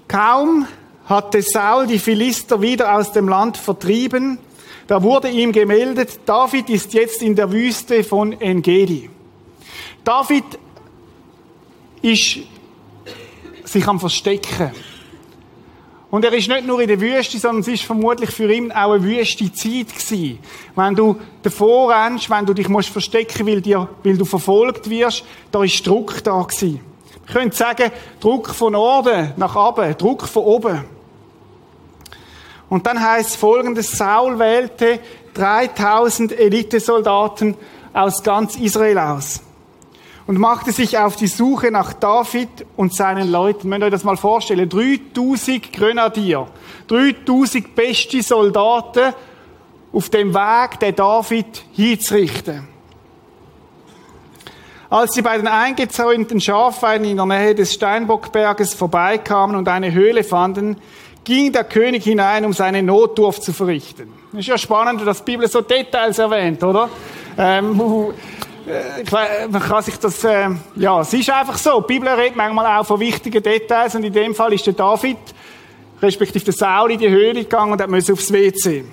Kaum 0.08 0.68
hatte 1.06 1.42
Saul 1.42 1.86
die 1.86 2.00
Philister 2.00 2.62
wieder 2.62 2.96
aus 2.96 3.12
dem 3.12 3.28
Land 3.28 3.58
vertrieben, 3.58 4.40
da 4.88 5.02
wurde 5.02 5.30
ihm 5.30 5.52
gemeldet, 5.52 6.20
David 6.26 6.70
ist 6.70 6.94
jetzt 6.94 7.22
in 7.22 7.36
der 7.36 7.52
Wüste 7.52 8.04
von 8.04 8.34
Engedi. 8.42 9.10
David 10.04 10.44
ist 12.02 12.40
sich 13.64 13.88
am 13.88 14.00
Verstecken. 14.00 14.72
Und 16.12 16.24
er 16.24 16.34
ist 16.34 16.48
nicht 16.48 16.68
nur 16.68 16.80
in 16.80 16.88
der 16.88 17.02
Wüste, 17.02 17.40
sondern 17.40 17.62
es 17.62 17.68
ist 17.70 17.84
vermutlich 17.86 18.30
für 18.30 18.54
ihn 18.54 18.72
auch 18.72 18.92
eine 18.92 19.04
wüste 19.04 19.52
Zeit 19.52 19.88
gewesen. 19.88 20.38
Wenn 20.76 20.94
du 20.94 21.20
davor 21.42 21.92
rennst, 21.92 22.30
wenn 22.30 22.46
du 22.46 22.54
dich 22.54 22.70
musst 22.70 22.90
verstecken, 22.90 23.48
weil, 23.48 23.64
weil 24.04 24.18
du 24.18 24.24
verfolgt 24.24 24.88
wirst, 24.90 25.24
da 25.52 25.64
ist 25.64 25.88
Druck 25.88 26.24
da 26.24 26.40
gewesen. 26.44 26.82
Ich 27.26 27.34
könnte 27.34 27.56
sagen, 27.56 27.92
Druck 28.20 28.50
von 28.50 28.74
Norden 28.74 29.34
nach 29.38 29.56
oben, 29.56 29.98
Druck 29.98 30.28
von 30.28 30.44
oben. 30.44 30.84
Und 32.74 32.88
dann 32.88 33.00
heißt 33.00 33.38
folgendes, 33.38 33.92
Saul 33.92 34.40
wählte 34.40 35.00
3000 35.36 36.32
Elitesoldaten 36.32 37.54
aus 37.94 38.24
ganz 38.24 38.56
Israel 38.56 38.98
aus 38.98 39.42
und 40.26 40.40
machte 40.40 40.72
sich 40.72 40.98
auf 40.98 41.16
die 41.16 41.28
Suche 41.28 41.70
nach 41.70 41.94
David 41.94 42.50
und 42.76 42.92
seinen 42.92 43.30
Leuten. 43.30 43.70
Wenn 43.70 43.84
ihr 43.84 43.86
euch 43.86 43.92
das 43.92 44.04
mal 44.04 44.18
vorstellen, 44.18 44.68
3000 44.68 45.72
Grenadier, 45.72 46.48
3000 46.88 47.76
beste 47.76 48.24
Soldaten 48.24 49.14
auf 49.92 50.10
dem 50.10 50.34
Weg, 50.34 50.80
den 50.80 50.96
David 50.96 51.66
hinzurichten. 51.74 52.68
Als 54.90 55.14
sie 55.14 55.22
bei 55.22 55.38
den 55.38 55.48
eingezäunten 55.48 56.42
Schafweiden 56.42 57.06
in 57.06 57.18
der 57.18 57.28
Nähe 57.28 57.54
des 57.54 57.76
Steinbockberges 57.76 58.74
vorbeikamen 58.74 59.56
und 59.56 59.68
eine 59.68 59.92
Höhle 59.92 60.24
fanden, 60.24 60.78
ging 61.24 61.52
der 61.52 61.64
König 61.64 62.04
hinein, 62.04 62.46
um 62.46 62.54
seine 62.54 62.84
Notdurft 62.84 63.44
zu 63.44 63.54
verrichten. 63.54 64.12
Ist 64.34 64.48
ja 64.48 64.58
spannend, 64.58 65.06
dass 65.06 65.24
die 65.24 65.32
Bibel 65.32 65.48
so 65.48 65.62
Details 65.62 66.20
erwähnt, 66.20 66.64
oder? 66.64 66.90
Ähm, 67.38 67.80
äh, 68.68 69.48
man 69.48 69.62
kann 69.62 69.84
sich 69.84 69.98
das, 69.98 70.24
äh, 70.24 70.50
ja, 70.76 71.02
es 71.02 71.14
ist 71.14 71.30
einfach 71.30 71.58
so. 71.58 71.82
Die 71.82 71.94
Bibel 71.94 72.10
redet 72.10 72.36
manchmal 72.36 72.80
auch 72.80 72.86
von 72.86 73.00
wichtigen 73.00 73.42
Details 73.42 73.96
und 73.96 74.04
in 74.04 74.14
dem 74.14 74.34
Fall 74.34 74.54
ist 74.54 74.66
der 74.66 74.74
David, 74.74 75.18
respektive 76.02 76.46
der 76.46 76.54
Saul 76.54 76.92
in 76.92 77.00
die 77.00 77.10
Höhle 77.10 77.44
gegangen 77.44 77.74
und 77.74 77.82
hat 77.82 77.90
müssen 77.90 78.14
aufs 78.14 78.32
WC. 78.32 78.84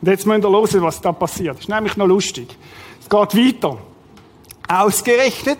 Und 0.00 0.08
jetzt 0.08 0.26
müsst 0.26 0.44
ihr 0.44 0.50
hören, 0.50 0.82
was 0.82 1.00
da 1.00 1.12
passiert. 1.12 1.58
Ist 1.58 1.68
nämlich 1.68 1.96
noch 1.96 2.06
lustig. 2.06 2.48
Es 3.00 3.08
geht 3.08 3.36
weiter. 3.36 3.78
Ausgerechnet 4.68 5.58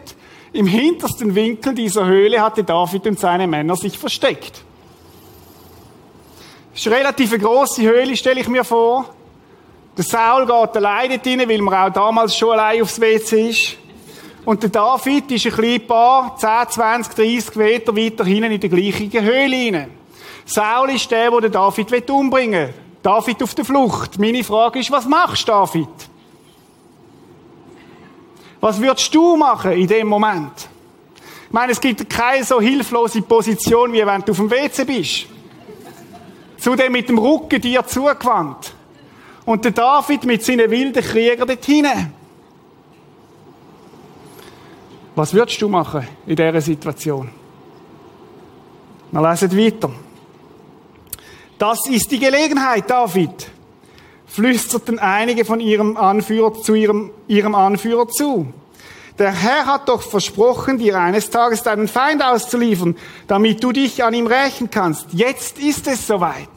im 0.53 0.67
hintersten 0.67 1.35
Winkel 1.35 1.75
dieser 1.75 2.07
Höhle 2.07 2.41
hatte 2.41 2.65
David 2.65 3.07
und 3.07 3.19
seine 3.19 3.47
Männer 3.47 3.77
sich 3.77 3.99
versteckt. 3.99 4.65
Das 6.73 6.81
ist 6.81 6.87
eine 6.87 6.97
relativ 6.97 7.39
grosse 7.39 7.83
Höhle, 7.83 8.17
stelle 8.17 8.41
ich 8.41 8.49
mir 8.49 8.65
vor. 8.65 9.07
Der 9.97 10.05
Saul 10.05 10.47
geht 10.47 10.77
alleine 10.77 11.21
rein, 11.25 11.49
weil 11.49 11.61
man 11.61 11.75
auch 11.75 11.93
damals 11.93 12.37
schon 12.37 12.53
allein 12.53 12.83
aufs 12.83 13.01
WC 13.01 13.51
ist. 13.51 13.77
Und 14.45 14.63
der 14.63 14.71
David 14.71 15.31
ist 15.33 15.47
ein 15.47 15.87
paar 15.87 16.37
10, 16.37 16.49
20, 16.71 17.15
30 17.15 17.57
Meter 17.57 17.97
weiter 17.97 18.25
hinten 18.25 18.53
in 18.53 18.61
der 18.61 18.71
gleichen 18.71 19.13
Höhle 19.13 19.57
rein. 19.57 19.91
Saul 20.47 20.91
ist 20.91 21.11
der, 21.11 21.31
der 21.31 21.51
David 21.51 22.11
umbringen 22.11 22.69
will. 22.69 22.75
David 23.03 23.43
auf 23.43 23.55
der 23.55 23.65
Flucht. 23.65 24.19
Meine 24.19 24.45
Frage 24.45 24.79
ist, 24.79 24.91
was 24.91 25.07
machst 25.07 25.49
du, 25.49 25.53
David? 25.53 25.89
Was 28.61 28.81
würdest 28.81 29.15
du 29.15 29.37
machen 29.37 29.73
in 29.73 29.87
dem 29.87 30.07
Moment? 30.07 30.69
Ich 31.47 31.53
meine, 31.53 31.73
es 31.73 31.81
gibt 31.81 32.09
keine 32.09 32.45
so 32.45 32.61
hilflose 32.61 33.23
Position, 33.23 33.93
wie 33.93 34.05
wenn 34.05 34.23
du 34.23 34.33
auf 34.33 34.39
dem 34.39 34.51
WC 34.51 34.85
bist. 34.85 35.27
Zudem 36.61 36.93
mit 36.93 37.09
dem 37.09 37.19
Rücken 37.19 37.61
dir 37.61 37.87
zugewandt. 37.87 38.75
Und 39.47 39.65
der 39.65 39.73
David 39.73 40.25
mit 40.25 40.45
seinen 40.45 40.71
wilden 40.71 41.03
Kriegern 41.03 41.49
dort 41.49 41.65
hinein. 41.65 42.13
Was 45.17 45.35
würdest 45.35 45.61
du 45.61 45.69
machen 45.69 46.07
in 46.27 46.37
dieser 46.37 46.61
Situation? 46.61 47.31
Wir 49.11 49.29
lesen 49.29 49.57
weiter. 49.57 49.91
Das 51.59 51.89
ist 51.89 52.11
die 52.11 52.19
Gelegenheit, 52.19 52.89
David, 52.89 53.51
flüsterten 54.27 54.99
einige 54.99 55.45
von 55.45 55.61
ihrem 55.61 55.97
Anführer 55.97 56.55
zu 56.55 56.75
ihrem, 56.75 57.11
ihrem 57.27 57.55
Anführer 57.55 58.09
zu. 58.09 58.53
Der 59.21 59.33
Herr 59.33 59.67
hat 59.67 59.87
doch 59.87 60.01
versprochen, 60.01 60.79
dir 60.79 60.99
eines 60.99 61.29
Tages 61.29 61.63
deinen 61.63 61.89
Feind 61.89 62.25
auszuliefern, 62.25 62.97
damit 63.27 63.63
du 63.63 63.71
dich 63.71 64.03
an 64.03 64.15
ihm 64.15 64.27
rächen 64.27 64.71
kannst. 64.71 65.09
Jetzt 65.13 65.59
ist 65.59 65.87
es 65.87 66.07
soweit. 66.07 66.49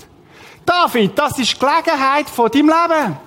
David, 0.65 1.12
das 1.20 1.38
ist 1.39 1.60
Gelegenheit 1.60 2.29
von 2.29 2.50
deinem 2.50 2.70
Leben. 2.70 3.17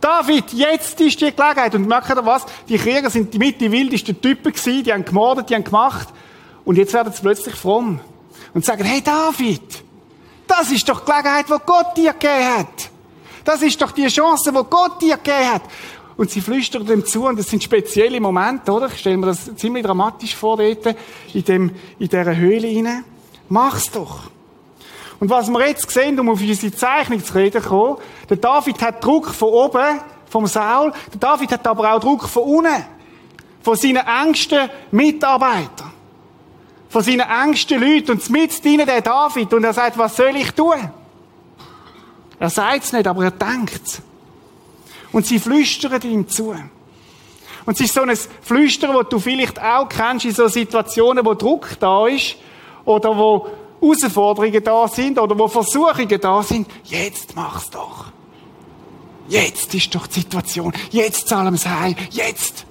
David, 0.00 0.52
jetzt 0.52 1.00
ist 1.00 1.20
die 1.20 1.34
Gelegenheit. 1.34 1.74
Und 1.74 1.88
merkt 1.88 2.08
ihr 2.10 2.24
was? 2.24 2.46
Die 2.68 2.78
Krieger 2.78 3.10
sind 3.10 3.36
mit 3.36 3.60
die 3.60 3.72
wildesten 3.72 4.20
Typen 4.20 4.52
gewesen, 4.52 4.84
die 4.84 4.92
haben 4.92 5.04
gemordet, 5.04 5.50
die 5.50 5.56
haben 5.56 5.64
gemacht. 5.64 6.06
Und 6.64 6.78
jetzt 6.78 6.94
werden 6.94 7.12
sie 7.12 7.20
plötzlich 7.20 7.56
fromm. 7.56 7.98
Und 8.54 8.64
sagen, 8.64 8.84
hey 8.84 9.02
David, 9.02 9.82
das 10.46 10.70
ist 10.70 10.88
doch 10.88 11.00
die 11.00 11.10
Gelegenheit, 11.10 11.46
die 11.48 11.66
Gott 11.66 11.96
dir 11.96 12.12
gegeben 12.12 12.58
hat. 12.58 12.90
Das 13.44 13.60
ist 13.60 13.82
doch 13.82 13.90
die 13.90 14.06
Chance, 14.06 14.52
die 14.52 14.70
Gott 14.70 15.02
dir 15.02 15.16
gegeben 15.16 15.52
hat. 15.52 15.62
Und 16.16 16.30
sie 16.30 16.40
flüstern 16.40 16.86
dem 16.86 17.04
zu, 17.04 17.26
und 17.26 17.38
das 17.38 17.48
sind 17.48 17.62
spezielle 17.62 18.20
Momente, 18.20 18.70
oder? 18.70 18.86
Ich 18.86 18.98
stelle 18.98 19.16
mir 19.16 19.26
das 19.26 19.54
ziemlich 19.56 19.84
dramatisch 19.84 20.36
vor, 20.36 20.58
dort, 20.58 20.96
in, 21.32 21.44
dem, 21.44 21.70
in 21.98 22.08
dieser 22.08 22.36
Höhle 22.36 22.66
hinein. 22.66 23.04
Mach's 23.48 23.90
doch. 23.90 24.30
Und 25.20 25.30
was 25.30 25.48
wir 25.48 25.66
jetzt 25.66 25.90
sehen, 25.90 26.18
um 26.18 26.28
auf 26.30 26.40
unsere 26.40 26.74
Zeichnung 26.74 27.24
zu 27.24 27.34
reden 27.34 27.62
kommen, 27.62 27.98
der 28.28 28.36
David 28.36 28.82
hat 28.82 29.04
Druck 29.04 29.28
von 29.28 29.48
oben, 29.48 30.00
vom 30.28 30.46
Saul, 30.46 30.92
der 31.12 31.20
David 31.20 31.52
hat 31.52 31.66
aber 31.66 31.94
auch 31.94 32.00
Druck 32.00 32.28
von 32.28 32.42
unten, 32.42 32.84
von 33.62 33.76
seinen 33.76 34.04
engsten 34.04 34.68
Mitarbeitern, 34.90 35.92
von 36.88 37.02
seinen 37.02 37.20
engsten 37.20 37.80
Leuten, 37.80 38.12
und 38.12 38.30
mit 38.30 38.64
ihnen 38.64 38.84
der 38.84 39.00
David, 39.00 39.52
und 39.54 39.64
er 39.64 39.72
sagt, 39.72 39.96
was 39.96 40.16
soll 40.16 40.34
ich 40.36 40.50
tun? 40.52 40.90
Er 42.38 42.50
sagt 42.50 42.84
es 42.84 42.92
nicht, 42.92 43.06
aber 43.06 43.24
er 43.24 43.30
denkt 43.30 44.02
Und 45.12 45.26
sie 45.26 45.38
flüstern 45.38 46.00
ihm 46.02 46.28
zu. 46.28 46.54
Und 47.64 47.74
es 47.74 47.80
ist 47.80 47.94
so 47.94 48.02
ein 48.02 48.16
Flüstern, 48.42 48.94
das 48.94 49.08
du 49.08 49.18
vielleicht 49.18 49.60
auch 49.62 49.88
kennst 49.88 50.24
in 50.24 50.32
so 50.32 50.48
Situationen, 50.48 51.24
wo 51.24 51.34
Druck 51.34 51.76
da 51.78 52.06
ist, 52.08 52.36
oder 52.84 53.16
wo 53.16 53.46
Herausforderungen 53.80 54.62
da 54.62 54.88
sind 54.88 55.18
oder 55.18 55.38
wo 55.38 55.48
Versuchungen 55.48 56.20
da 56.20 56.42
sind, 56.42 56.68
jetzt 56.84 57.34
mach's 57.36 57.70
doch. 57.70 58.06
Jetzt 59.28 59.74
ist 59.74 59.94
doch 59.94 60.06
die 60.06 60.20
Situation. 60.20 60.72
Jetzt 60.90 61.28
zahlen 61.28 61.54
wir 61.54 61.80
heim. 61.80 61.96
Jetzt. 62.10 62.66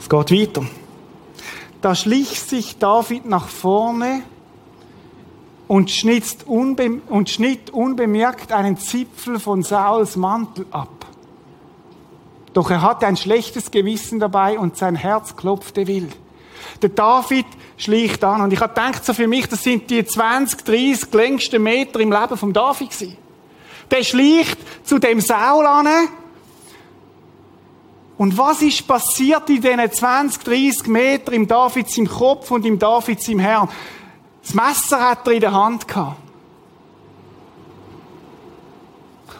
Es 0.00 0.08
geht 0.08 0.30
weiter. 0.30 0.66
Da 1.80 1.94
schlich 1.94 2.40
sich 2.40 2.78
David 2.78 3.26
nach 3.26 3.46
vorne 3.46 4.22
und, 5.68 5.90
schnitt, 5.90 6.46
unbe 6.46 7.00
und 7.08 7.28
schnitt 7.28 7.70
unbemerkt 7.70 8.52
einen 8.52 8.78
Zipfel 8.78 9.38
von 9.38 9.62
Sauls 9.62 10.16
Mantel 10.16 10.66
ab. 10.70 11.06
Doch 12.54 12.70
er 12.70 12.82
hatte 12.82 13.06
ein 13.06 13.16
schlechtes 13.16 13.70
Gewissen 13.70 14.18
dabei 14.18 14.58
und 14.58 14.76
sein 14.76 14.96
Herz 14.96 15.36
klopfte 15.36 15.86
wild. 15.86 16.16
Der 16.82 16.88
David 16.88 17.46
schleicht 17.76 18.24
an. 18.24 18.40
Und 18.40 18.52
ich 18.52 18.60
habe 18.60 18.74
gedacht, 18.74 19.04
so 19.04 19.12
für 19.12 19.28
mich, 19.28 19.46
das 19.46 19.62
sind 19.62 19.90
die 19.90 20.04
20, 20.04 20.64
30 20.64 21.12
längsten 21.12 21.62
Meter 21.62 22.00
im 22.00 22.10
Leben 22.10 22.36
vom 22.36 22.52
David 22.52 22.90
gewesen. 22.90 23.16
Der 23.90 24.02
schleicht 24.02 24.58
zu 24.84 24.98
dem 24.98 25.20
Saul 25.20 25.66
an. 25.66 25.88
Und 28.16 28.36
was 28.36 28.62
ist 28.62 28.86
passiert 28.86 29.48
in 29.48 29.60
diesen 29.60 29.92
20, 29.92 30.42
30 30.42 30.86
Metern 30.88 31.34
im 31.34 31.46
David 31.46 31.96
im 31.96 32.08
Kopf 32.08 32.50
und 32.50 32.66
im 32.66 32.78
David 32.78 33.28
im 33.28 33.38
Herrn? 33.38 33.68
Das 34.42 34.54
Messer 34.54 35.00
hat 35.00 35.26
er 35.26 35.32
in 35.32 35.40
der 35.40 35.52
Hand 35.52 35.86
gehabt. 35.86 36.16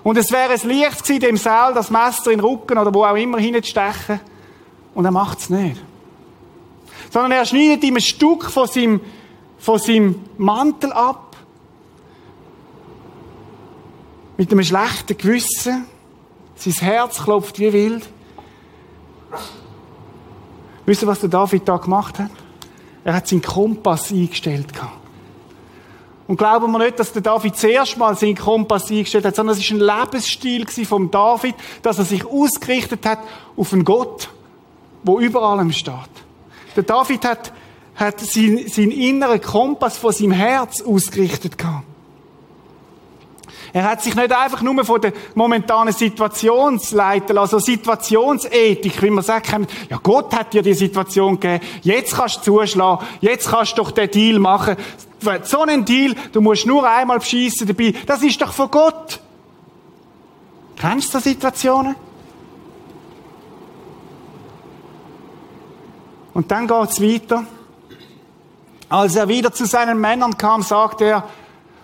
Und 0.03 0.17
es 0.17 0.31
wäre 0.31 0.53
es 0.53 0.65
leicht 0.65 1.03
gewesen, 1.03 1.21
dem 1.21 1.37
Saul 1.37 1.75
das 1.75 1.91
Messer 1.91 2.31
in 2.31 2.39
den 2.39 2.45
Rücken 2.45 2.79
oder 2.79 2.93
wo 2.95 3.05
auch 3.05 3.17
immer 3.17 3.39
hineinzustechen. 3.39 4.21
Und 4.95 5.05
er 5.05 5.11
macht 5.11 5.39
es 5.39 5.51
nicht 5.51 5.81
sondern 7.11 7.33
er 7.33 7.45
schneidet 7.45 7.85
ihm 7.85 7.97
ein 7.97 8.01
Stück 8.01 8.45
von 8.51 8.67
seinem, 8.67 9.01
von 9.59 9.79
seinem 9.79 10.25
Mantel 10.37 10.93
ab. 10.93 11.37
Mit 14.37 14.53
einem 14.53 14.63
schlechten 14.63 15.17
Gewissen. 15.17 15.87
Sein 16.55 16.73
Herz 16.75 17.23
klopft 17.23 17.59
wie 17.59 17.73
wild. 17.73 18.09
Wisst 20.87 21.03
ihr, 21.03 21.09
was 21.09 21.21
der 21.21 21.29
David 21.29 21.69
da 21.69 21.77
gemacht 21.77 22.19
hat? 22.19 22.31
Er 23.05 23.15
hat 23.15 23.29
seinen 23.29 23.43
Kompass 23.43 24.11
eingestellt. 24.11 24.67
Und 26.27 26.37
glauben 26.37 26.71
wir 26.73 26.79
nicht, 26.79 26.99
dass 26.99 27.13
der 27.13 27.23
David 27.23 27.57
zuerst 27.57 27.97
mal 27.97 28.15
seinen 28.17 28.37
Kompass 28.37 28.91
eingestellt 28.91 29.25
hat, 29.25 29.35
sondern 29.35 29.57
es 29.57 29.71
war 29.71 29.79
ein 29.79 30.11
Lebensstil 30.11 30.67
vom 30.85 31.11
David, 31.11 31.55
dass 31.83 31.99
er 31.99 32.05
sich 32.05 32.27
ausgerichtet 32.27 33.07
hat 33.07 33.21
auf 33.57 33.73
einen 33.73 33.85
Gott, 33.85 34.29
wo 35.05 35.19
über 35.21 35.43
allem 35.43 35.73
steht. 35.73 35.95
Der 36.77 36.83
David 36.83 37.25
hat, 37.25 37.53
hat 37.95 38.21
seinen, 38.21 38.69
seinen 38.69 38.91
inneren 38.91 39.41
Kompass 39.41 39.97
von 39.97 40.13
seinem 40.13 40.33
Herz 40.33 40.83
ausgerichtet 40.83 41.57
gehabt. 41.57 41.87
Er 43.79 43.85
hat 43.85 44.03
sich 44.03 44.17
nicht 44.17 44.33
einfach 44.33 44.61
nur 44.61 44.85
von 44.85 45.01
der 45.01 45.13
momentanen 45.37 45.95
Situation 45.95 46.81
leiten 46.91 47.39
also 47.39 47.61
Situationsethik, 47.61 49.01
wie 49.01 49.11
man 49.11 49.23
sagt, 49.23 49.53
ja 49.89 50.01
Gott 50.03 50.35
hat 50.35 50.53
dir 50.53 50.63
die 50.63 50.75
Situation 50.75 51.39
gegeben, 51.39 51.65
jetzt 51.83 52.17
kannst 52.17 52.45
du 52.45 52.59
zuschlagen, 52.59 53.07
jetzt 53.21 53.49
kannst 53.49 53.79
du 53.79 53.83
doch 53.85 53.93
den 53.93 54.11
Deal 54.11 54.41
machen. 54.41 54.75
So 55.45 55.63
einen 55.63 55.85
Deal, 55.85 56.17
du 56.33 56.41
musst 56.41 56.67
nur 56.67 56.91
einmal 56.91 57.21
beschissen 57.21 57.69
dabei, 57.69 57.95
das 58.05 58.21
ist 58.25 58.43
doch 58.43 58.53
von 58.53 58.69
Gott. 58.69 59.21
Kennst 60.75 61.15
du 61.15 61.21
so 61.21 61.29
Situationen? 61.29 61.95
Und 66.35 66.51
dann 66.51 66.67
geht's 66.67 67.01
weiter. 67.01 67.45
Als 68.89 69.15
er 69.15 69.29
wieder 69.29 69.53
zu 69.53 69.67
seinen 69.67 70.01
Männern 70.01 70.37
kam, 70.37 70.63
sagte 70.63 71.05
er, 71.05 71.29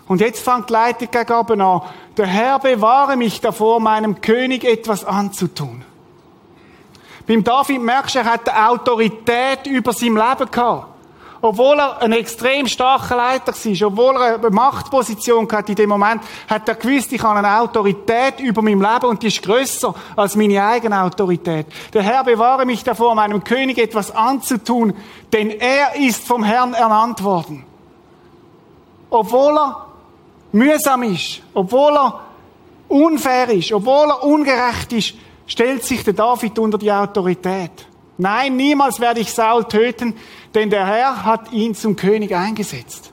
und 0.06 0.20
jetzt 0.20 0.44
fängt 0.44 0.68
die 0.68 0.72
Leitung 0.72 1.08
gegen 1.10 1.60
an, 1.60 1.82
der 2.16 2.26
Herr 2.26 2.58
bewahre 2.58 3.16
mich 3.16 3.40
davor, 3.40 3.80
meinem 3.80 4.20
König 4.20 4.64
etwas 4.64 5.04
anzutun. 5.04 5.84
Beim 7.26 7.42
David 7.42 7.82
merkst 7.82 8.14
du, 8.14 8.18
er 8.18 8.24
hat 8.26 8.54
Autorität 8.54 9.66
über 9.66 9.92
sein 9.92 10.14
Leben 10.14 10.50
gehabt 10.50 10.94
obwohl 11.44 11.78
er 11.78 12.00
ein 12.00 12.12
extrem 12.12 12.66
starker 12.66 13.16
Leiter 13.16 13.52
war, 13.52 13.88
obwohl 13.88 14.16
er 14.16 14.34
eine 14.36 14.50
Machtposition 14.50 15.46
hatte 15.52 15.72
in 15.72 15.76
dem 15.76 15.90
Moment, 15.90 16.22
hat 16.48 16.66
er 16.66 16.74
gewusst, 16.74 17.12
ich 17.12 17.22
habe 17.22 17.38
eine 17.38 17.60
Autorität 17.60 18.40
über 18.40 18.62
mein 18.62 18.80
Leben 18.80 19.04
und 19.04 19.22
die 19.22 19.26
ist 19.26 19.42
grösser 19.42 19.94
als 20.16 20.36
meine 20.36 20.64
eigene 20.64 21.02
Autorität. 21.02 21.66
Der 21.92 22.02
Herr 22.02 22.24
bewahre 22.24 22.64
mich 22.64 22.82
davor, 22.82 23.14
meinem 23.14 23.44
König 23.44 23.76
etwas 23.76 24.10
anzutun, 24.10 24.94
denn 25.34 25.50
er 25.50 25.96
ist 25.96 26.26
vom 26.26 26.42
Herrn 26.42 26.72
ernannt 26.72 27.22
worden. 27.22 27.66
Obwohl 29.10 29.58
er 29.58 29.86
mühsam 30.54 31.02
ist, 31.02 31.42
obwohl 31.52 31.96
er 31.96 32.20
unfair 32.88 33.50
ist, 33.50 33.72
obwohl 33.72 34.08
er 34.08 34.22
ungerecht 34.22 34.92
ist, 34.92 35.14
stellt 35.46 35.84
sich 35.84 36.04
der 36.04 36.14
David 36.14 36.58
unter 36.58 36.78
die 36.78 36.90
Autorität. 36.90 37.86
Nein, 38.16 38.56
niemals 38.56 39.00
werde 39.00 39.20
ich 39.20 39.32
Saul 39.32 39.64
töten, 39.64 40.14
denn 40.54 40.70
der 40.70 40.86
Herr 40.86 41.24
hat 41.24 41.52
ihn 41.52 41.74
zum 41.74 41.96
König 41.96 42.34
eingesetzt. 42.34 43.12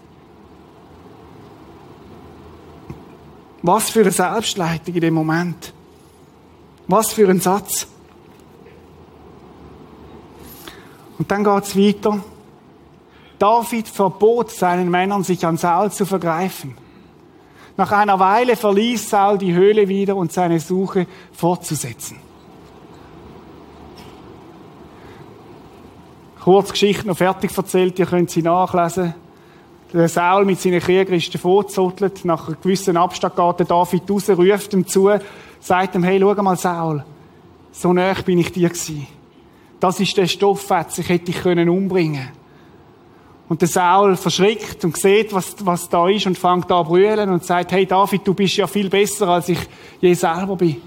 Was 3.63 3.89
für 3.89 4.01
eine 4.01 4.11
Selbstleitung 4.11 4.93
in 4.93 5.01
dem 5.01 5.13
Moment. 5.13 5.73
Was 6.87 7.11
für 7.11 7.27
ein 7.27 7.39
Satz. 7.39 7.87
Und 11.17 11.29
dann 11.29 11.43
geht's 11.43 11.75
weiter. 11.75 12.19
David 13.39 13.87
verbot 13.87 14.51
seinen 14.51 14.89
Männern, 14.89 15.23
sich 15.23 15.45
an 15.45 15.57
Saul 15.57 15.91
zu 15.91 16.05
vergreifen. 16.05 16.75
Nach 17.77 17.91
einer 17.91 18.19
Weile 18.19 18.55
verließ 18.55 19.09
Saul 19.09 19.37
die 19.37 19.53
Höhle 19.53 19.87
wieder 19.87 20.15
und 20.15 20.31
seine 20.31 20.59
Suche 20.59 21.07
fortzusetzen. 21.31 22.17
Kurz 26.43 26.71
Geschichte 26.71 27.07
noch 27.07 27.17
fertig 27.17 27.55
erzählt, 27.55 27.99
ihr 27.99 28.05
könnt 28.05 28.31
sie 28.31 28.41
nachlesen. 28.41 29.13
Der 29.93 30.09
Saul 30.09 30.45
mit 30.45 30.59
seinen 30.59 30.79
Kriegern 30.79 31.15
ist 31.15 31.33
davongezottelt. 31.33 32.25
Nach 32.25 32.47
einem 32.47 32.57
gewissen 32.61 32.97
Abstand 32.97 33.35
geht 33.35 33.59
der 33.59 33.65
David 33.65 34.09
raus, 34.09 34.29
ruft 34.29 34.73
ihm 34.73 34.87
zu, 34.87 35.11
sagt 35.59 35.95
ihm, 35.95 36.03
hey, 36.03 36.19
schau 36.19 36.41
mal, 36.41 36.57
Saul, 36.57 37.03
so 37.71 37.93
nah 37.93 38.13
bin 38.25 38.39
ich 38.39 38.51
dir 38.51 38.69
gewesen. 38.69 39.05
Das 39.79 39.99
ist 39.99 40.17
der 40.17 40.27
Stofffetz, 40.27 40.97
ich 40.99 41.09
hätte 41.09 41.25
dich 41.25 41.41
können 41.41 41.69
umbringen 41.69 42.40
Und 43.51 43.59
der 43.59 43.67
Saul 43.67 44.15
verschrickt 44.15 44.85
und 44.85 44.95
sieht, 44.95 45.33
was, 45.33 45.57
was 45.65 45.89
da 45.89 46.07
ist 46.07 46.25
und 46.25 46.37
fängt 46.37 46.71
an 46.71 46.85
zu 46.85 46.89
brüllen 46.89 47.29
und 47.29 47.43
sagt, 47.43 47.73
hey 47.73 47.85
David, 47.85 48.25
du 48.25 48.33
bist 48.33 48.55
ja 48.55 48.65
viel 48.65 48.89
besser, 48.89 49.27
als 49.27 49.49
ich 49.49 49.59
je 49.99 50.13
selber 50.13 50.55
bin. 50.55 50.81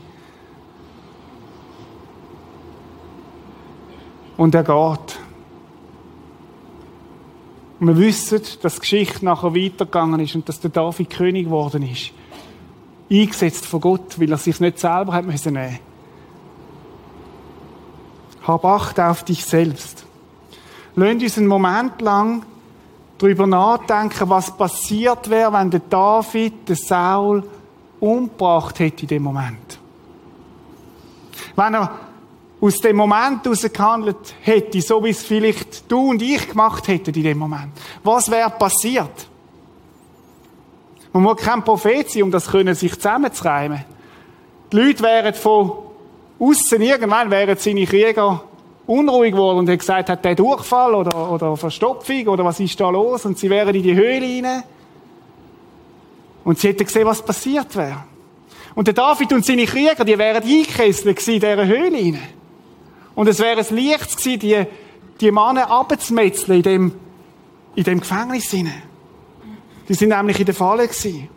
Und 4.39 4.55
er 4.55 4.63
geht. 4.63 5.19
Und 7.81 7.89
wir 7.89 7.99
wissen, 7.99 8.41
dass 8.63 8.77
die 8.77 8.81
Geschichte 8.81 9.27
nachher 9.27 9.55
weitergegangen 9.55 10.21
ist 10.21 10.35
und 10.35 10.49
dass 10.49 10.59
der 10.59 10.71
David 10.71 11.11
König 11.11 11.45
geworden 11.45 11.83
ist. 11.83 12.13
Eingesetzt 13.13 13.67
von 13.67 13.83
Gott, 13.83 14.19
weil 14.19 14.33
er 14.33 14.39
sich 14.39 14.59
nicht 14.59 14.79
selber 14.79 15.13
hat 15.13 15.27
müssen 15.27 15.53
nehmen. 15.53 15.81
Hab 18.47 18.65
Acht 18.65 18.99
auf 19.01 19.23
dich 19.23 19.45
selbst. 19.45 20.07
Lasst 20.97 21.23
uns 21.23 21.37
einen 21.37 21.47
Moment 21.47 22.01
lang 22.01 22.47
darüber 23.25 23.47
nachdenken, 23.47 24.29
was 24.29 24.55
passiert 24.55 25.31
wäre, 25.31 25.53
wenn 25.53 25.71
der 25.71 25.81
David 25.81 26.69
den 26.69 26.77
Saul 26.77 27.43
umgebracht 27.99 28.79
hätte 28.79 29.03
in 29.03 29.09
dem 29.09 29.23
Moment. 29.23 29.79
Wenn 31.57 31.75
er 31.75 31.91
aus 32.61 32.81
dem 32.81 32.97
Moment 32.97 33.45
heraus 33.45 33.63
gehandelt 33.63 34.35
hätte, 34.43 34.81
so 34.83 35.03
wie 35.03 35.11
es 35.11 35.23
vielleicht 35.23 35.91
du 35.91 36.11
und 36.11 36.21
ich 36.21 36.49
gemacht 36.49 36.87
hätten 36.89 37.15
in 37.15 37.23
dem 37.23 37.39
Moment. 37.39 37.73
Was 38.03 38.31
wäre 38.31 38.51
passiert? 38.51 39.29
Man 41.13 41.23
muss 41.23 41.37
kein 41.37 41.65
Prophet 41.65 42.11
sein, 42.11 42.25
um 42.25 42.31
das 42.31 42.49
können, 42.49 42.75
sich 42.75 42.95
zusammenzureimen. 42.95 43.85
Die 44.73 44.77
Leute 44.77 45.03
wären 45.03 45.35
von 45.35 45.73
außen 46.39 46.83
irgendwann 46.83 47.31
wären 47.31 47.57
seine 47.57 47.87
Krieger 47.87 48.43
unruhig 48.87 49.33
geworden 49.33 49.59
und 49.59 49.69
hätten 49.69 49.79
gesagt, 49.79 50.09
hat 50.09 50.25
der 50.25 50.35
Durchfall 50.35 50.95
oder, 50.95 51.31
oder 51.31 51.57
Verstopfung 51.57 52.29
oder 52.29 52.45
was 52.45 52.61
ist 52.61 52.79
da 52.79 52.91
los? 52.91 53.25
Und 53.25 53.39
sie 53.39 53.49
wären 53.49 53.75
in 53.75 53.83
die 53.83 53.95
Höhle 53.95 54.27
hinein. 54.27 54.63
Und 56.45 56.59
sie 56.59 56.69
hätten 56.69 56.85
gesehen, 56.85 57.07
was 57.07 57.23
passiert 57.23 57.75
wäre. 57.77 58.05
Und 58.75 58.87
der 58.87 58.95
David 58.95 59.33
und 59.33 59.45
seine 59.45 59.65
Krieger, 59.65 60.05
die 60.05 60.19
wären 60.19 60.43
eingekesselt 60.43 61.27
in 61.29 61.35
dieser 61.35 61.67
Höhle 61.67 61.97
hinein. 61.97 62.29
Und 63.15 63.29
es 63.29 63.39
wäre 63.39 63.61
ein 63.61 63.77
Licht 63.77 64.17
gewesen, 64.17 64.41
die, 64.41 64.67
die 65.21 65.31
Männer 65.31 65.71
abzumetzeln 65.71 66.59
in 66.59 66.63
dem, 66.63 66.93
in 67.77 67.85
dem 67.85 68.01
Gefängnis 68.01 68.51
hinein. 68.51 68.83
Die 69.89 69.95
sind 69.95 70.09
nämlich 70.09 70.39
in 70.41 70.47
der 70.47 70.55
Falle 70.55 70.89
gewesen. 70.89 71.29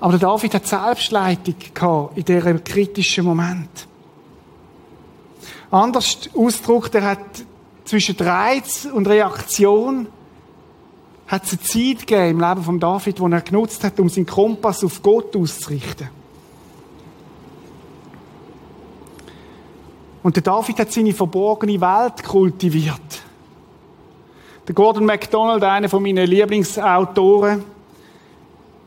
Aber 0.00 0.18
der 0.18 0.28
David 0.28 0.54
hat 0.54 0.66
Selbstleitung 0.66 1.54
gehabt 1.72 2.16
in 2.16 2.24
diesem 2.24 2.64
kritischen 2.64 3.24
Moment. 3.24 3.86
Anders 5.72 6.28
Ausdruck, 6.34 6.92
der 6.92 7.02
hat 7.02 7.18
zwischen 7.86 8.14
Reiz 8.16 8.84
und 8.84 9.08
Reaktion 9.08 10.06
hat 11.26 11.44
es 11.44 11.52
eine 11.52 11.62
Zeit 11.62 12.06
gegeben 12.06 12.40
im 12.40 12.40
Leben 12.40 12.62
von 12.62 12.78
David, 12.78 13.18
wo 13.18 13.26
er 13.28 13.40
genutzt 13.40 13.82
hat, 13.82 13.98
um 13.98 14.10
seinen 14.10 14.26
Kompass 14.26 14.84
auf 14.84 15.02
Gott 15.02 15.34
auszurichten. 15.34 16.10
Und 20.22 20.36
der 20.36 20.42
David 20.42 20.78
hat 20.78 20.92
seine 20.92 21.14
verborgene 21.14 21.80
Welt 21.80 22.22
kultiviert. 22.22 23.22
Der 24.68 24.74
Gordon 24.74 25.06
MacDonald, 25.06 25.64
einer 25.64 25.88
von 25.88 26.02
meinen 26.02 26.26
Lieblingsautoren, 26.26 27.64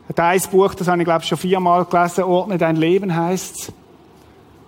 hat 0.08 0.20
ein 0.20 0.40
Buch, 0.52 0.72
das 0.74 0.86
habe 0.86 1.02
ich 1.02 1.04
glaube 1.04 1.22
ich 1.22 1.28
schon 1.28 1.38
viermal 1.38 1.84
gelesen, 1.84 2.22
Ordne 2.22 2.58
dein 2.58 2.76
Leben 2.76 3.12
heißt 3.12 3.72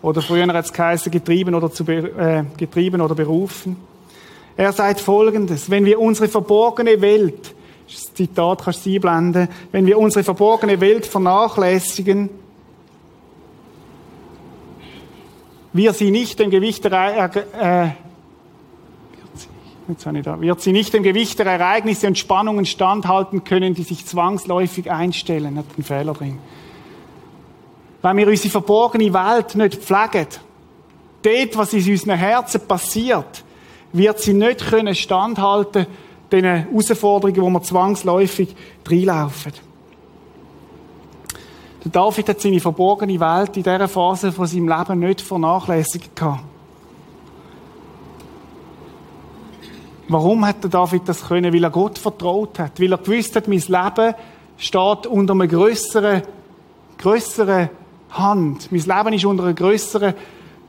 Oder 0.01 0.23
früher 0.23 0.49
es 0.55 0.73
geheißen, 0.73 1.11
getrieben 1.11 1.55
oder, 1.55 1.73
zu, 1.73 1.85
äh, 1.85 2.45
getrieben 2.57 3.01
oder 3.01 3.15
berufen. 3.15 3.77
Er 4.57 4.73
sagt 4.73 5.01
Folgendes, 5.01 5.71
wenn 5.71 5.85
wir 5.85 6.01
unsere 6.01 6.29
verborgene 6.29 7.01
Welt, 7.01 7.55
das 7.89 8.13
Zitat 8.15 8.65
kannst 8.65 8.85
du 8.85 8.91
einblenden, 8.91 9.49
wenn 9.73 9.87
wir 9.87 9.99
unsere 9.99 10.25
verborgene 10.25 10.81
Welt 10.81 11.07
vernachlässigen, 11.07 12.29
wir 15.73 15.93
sie 15.93 16.11
nicht 16.11 16.39
dem 16.39 16.51
Gewicht 16.51 16.85
der, 16.85 17.31
äh, 17.61 17.89
wird 19.87 20.61
sie 20.61 20.73
nicht 20.73 20.93
dem 20.93 21.03
Gewicht 21.03 21.39
der 21.39 21.47
Ereignisse 21.47 22.07
und 22.07 22.19
Spannungen 22.19 22.67
standhalten 22.67 23.45
können, 23.45 23.75
die 23.75 23.85
sich 23.85 24.05
zwangsläufig 24.05 24.91
einstellen. 24.91 25.57
Hat 25.57 25.65
einen 25.77 25.85
Fehler 25.85 26.13
drin. 26.13 26.39
Wenn 28.03 28.17
wir 28.17 28.29
unsere 28.29 28.51
verborgene 28.51 29.13
Welt 29.13 29.55
nicht 29.55 29.83
pflegen, 29.83 30.29
dort, 31.23 31.57
was 31.57 31.73
in 31.73 31.91
unseren 31.91 32.17
Herzen 32.17 32.61
passiert, 32.67 33.45
wird 33.93 34.21
sie 34.21 34.35
nicht 34.35 34.67
können 34.69 34.95
standhalten 34.95 35.87
den 36.31 36.45
Herausforderungen, 36.45 37.43
wo 37.43 37.51
wir 37.51 37.63
zwangsläufig 37.63 38.55
reinlaufen. 38.87 39.53
Der 41.85 41.93
David 41.93 42.29
hat 42.29 42.41
seine 42.41 42.61
verborgene 42.61 43.19
Welt 43.19 43.57
in 43.57 43.63
dieser 43.63 43.89
Phase 43.89 44.31
von 44.33 44.47
seinem 44.47 44.69
Leben 44.69 44.99
nicht 44.99 45.21
vernachlässigt 45.21 46.15
gehabt. 46.15 46.43
Warum 50.09 50.47
hat 50.47 50.63
der 50.63 50.71
David 50.71 51.03
das 51.07 51.27
können? 51.27 51.53
Weil 51.53 51.65
er 51.65 51.71
Gott 51.71 51.99
vertraut 51.99 52.59
hat. 52.59 52.81
Weil 52.81 52.93
er 52.93 52.99
gewusst 52.99 53.37
hat, 53.37 53.47
mein 53.47 53.59
Leben 53.59 54.15
steht 54.57 55.07
unter 55.07 55.35
einer 55.35 55.47
grösseren, 55.47 56.23
grösseren 56.97 57.69
Hand. 58.11 58.71
Mein 58.73 58.81
Leben 58.81 59.13
ist 59.15 59.25
unter 59.25 59.45
einer 59.45 59.55
grösseren, 59.55 60.15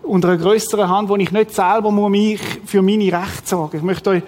unter 0.04 0.30
einer 0.30 0.38
grösseren 0.38 0.89
Hand, 0.89 1.10
wo 1.10 1.15
ich 1.15 1.32
nicht 1.32 1.54
selber 1.54 1.91
muss 1.91 2.12
mich 2.12 2.41
für 2.65 2.82
meine 2.82 3.12
Rechte 3.12 3.45
sorgen. 3.47 3.78
Ich 3.78 3.84
möchte 3.84 4.10
euch 4.12 4.23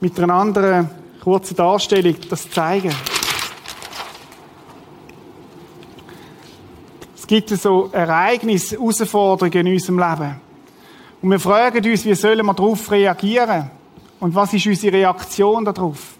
mit 0.00 0.18
einer 0.18 0.34
anderen 0.34 0.90
kurzen 1.22 1.56
Darstellung 1.56 2.16
das 2.28 2.50
zeigen. 2.50 2.94
Es 7.16 7.26
gibt 7.26 7.48
so 7.48 7.88
Ereignisse, 7.90 8.76
Herausforderungen 8.76 9.66
in 9.66 9.72
unserem 9.72 9.98
Leben. 9.98 10.40
Und 11.22 11.30
wir 11.30 11.40
fragen 11.40 11.90
uns, 11.90 12.04
wie 12.04 12.14
sollen 12.14 12.44
wir 12.44 12.52
darauf 12.52 12.90
reagieren? 12.90 13.70
Und 14.20 14.34
was 14.34 14.52
ist 14.52 14.66
unsere 14.66 14.96
Reaktion 14.98 15.64
darauf? 15.64 16.18